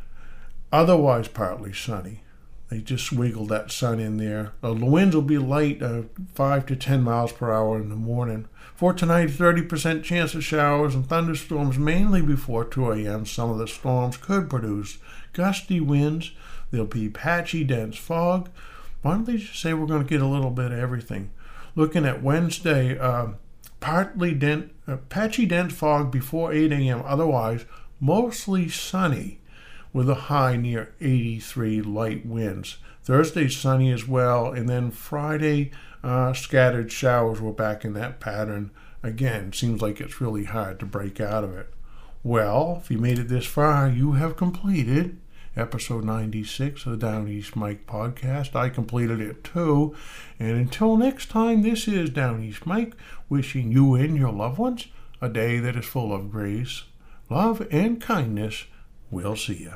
otherwise 0.72 1.28
partly 1.28 1.72
sunny. 1.72 2.22
They 2.70 2.80
just 2.80 3.12
wiggle 3.12 3.46
that 3.46 3.72
sun 3.72 3.98
in 3.98 4.16
there. 4.16 4.52
The 4.60 4.72
winds 4.74 5.14
will 5.14 5.22
be 5.22 5.38
light, 5.38 5.82
uh, 5.82 6.02
5 6.34 6.66
to 6.66 6.76
10 6.76 7.02
miles 7.02 7.32
per 7.32 7.52
hour 7.52 7.76
in 7.76 7.88
the 7.88 7.96
morning. 7.96 8.46
For 8.76 8.92
tonight, 8.92 9.30
30% 9.30 10.04
chance 10.04 10.34
of 10.34 10.44
showers 10.44 10.94
and 10.94 11.06
thunderstorms 11.06 11.78
mainly 11.78 12.22
before 12.22 12.64
2 12.64 12.92
a.m. 12.92 13.26
Some 13.26 13.50
of 13.50 13.58
the 13.58 13.66
storms 13.66 14.16
could 14.16 14.48
produce 14.48 14.98
gusty 15.32 15.80
winds. 15.80 16.30
There'll 16.70 16.86
be 16.86 17.08
patchy, 17.08 17.64
dense 17.64 17.96
fog. 17.96 18.48
Why 19.02 19.12
don't 19.12 19.26
they 19.26 19.38
just 19.38 19.60
say 19.60 19.74
we're 19.74 19.86
going 19.86 20.04
to 20.04 20.08
get 20.08 20.22
a 20.22 20.26
little 20.26 20.50
bit 20.50 20.70
of 20.70 20.78
everything? 20.78 21.32
Looking 21.74 22.06
at 22.06 22.22
Wednesday, 22.22 22.96
uh, 22.96 23.32
partly 23.80 24.34
dense, 24.34 24.70
uh, 24.86 24.96
patchy 25.08 25.46
dense 25.46 25.72
fog 25.72 26.10
before 26.10 26.52
8 26.52 26.72
a.m. 26.72 27.02
Otherwise, 27.04 27.64
mostly 27.98 28.68
sunny 28.68 29.40
with 29.92 30.08
a 30.08 30.14
high 30.14 30.56
near 30.56 30.94
83 31.00 31.82
light 31.82 32.24
winds. 32.24 32.78
Thursday 33.02 33.48
sunny 33.48 33.90
as 33.90 34.06
well, 34.06 34.52
and 34.52 34.68
then 34.68 34.90
Friday 34.90 35.72
uh, 36.04 36.32
scattered 36.32 36.92
showers. 36.92 37.40
We're 37.40 37.52
back 37.52 37.84
in 37.84 37.94
that 37.94 38.20
pattern 38.20 38.70
again. 39.02 39.52
Seems 39.52 39.82
like 39.82 40.00
it's 40.00 40.20
really 40.20 40.44
hard 40.44 40.78
to 40.80 40.86
break 40.86 41.20
out 41.20 41.44
of 41.44 41.56
it. 41.56 41.72
Well, 42.22 42.80
if 42.82 42.90
you 42.90 42.98
made 42.98 43.18
it 43.18 43.28
this 43.28 43.46
far, 43.46 43.88
you 43.88 44.12
have 44.12 44.36
completed 44.36 45.18
episode 45.56 46.04
96 46.04 46.86
of 46.86 46.92
the 46.92 47.06
Downeast 47.06 47.56
Mike 47.56 47.86
podcast. 47.86 48.54
I 48.54 48.68
completed 48.68 49.20
it 49.20 49.42
too. 49.42 49.94
And 50.38 50.52
until 50.52 50.96
next 50.96 51.30
time, 51.30 51.62
this 51.62 51.88
is 51.88 52.10
Downeast 52.10 52.66
Mike 52.66 52.94
wishing 53.30 53.72
you 53.72 53.94
and 53.94 54.16
your 54.16 54.32
loved 54.32 54.58
ones 54.58 54.88
a 55.22 55.28
day 55.28 55.58
that 55.58 55.76
is 55.76 55.86
full 55.86 56.12
of 56.12 56.30
grace, 56.30 56.82
love, 57.30 57.66
and 57.70 58.00
kindness. 58.00 58.64
We'll 59.10 59.36
see 59.36 59.54
you. 59.54 59.74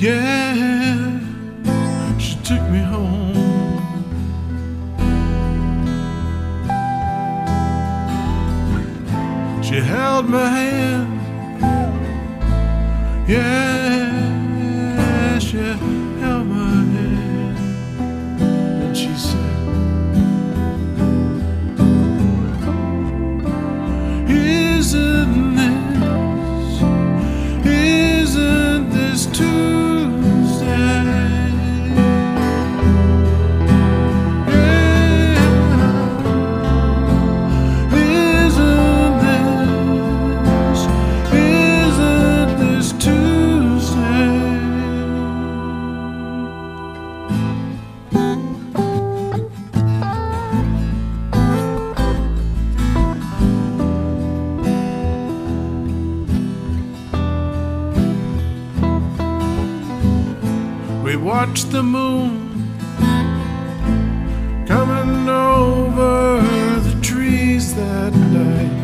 Yeah, 0.00 1.20
she 2.18 2.34
took 2.36 2.62
me 2.70 2.78
home. 2.78 3.34
She 9.62 9.74
held 9.74 10.26
my 10.30 10.48
hand. 10.48 10.99
Over 65.28 66.40
the 66.86 67.00
trees 67.00 67.74
that 67.74 68.12
night. 68.38 68.76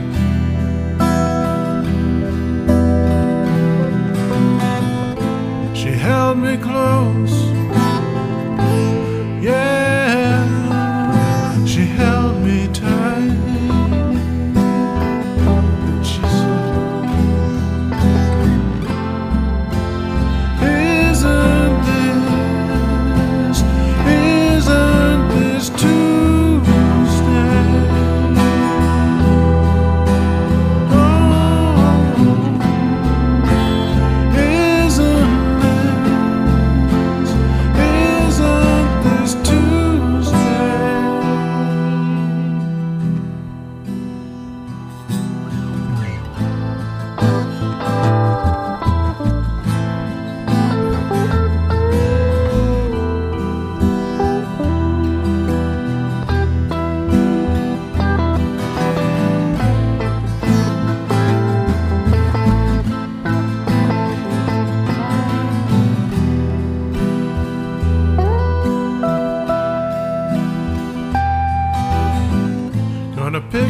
She 5.76 5.90
held 5.90 6.38
me 6.38 6.56
close. 6.56 7.35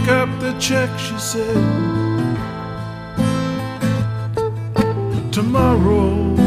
Pick 0.06 0.14
up 0.14 0.40
the 0.40 0.52
check, 0.60 0.88
she 1.00 1.18
said. 1.18 1.56
Tomorrow. 5.32 6.45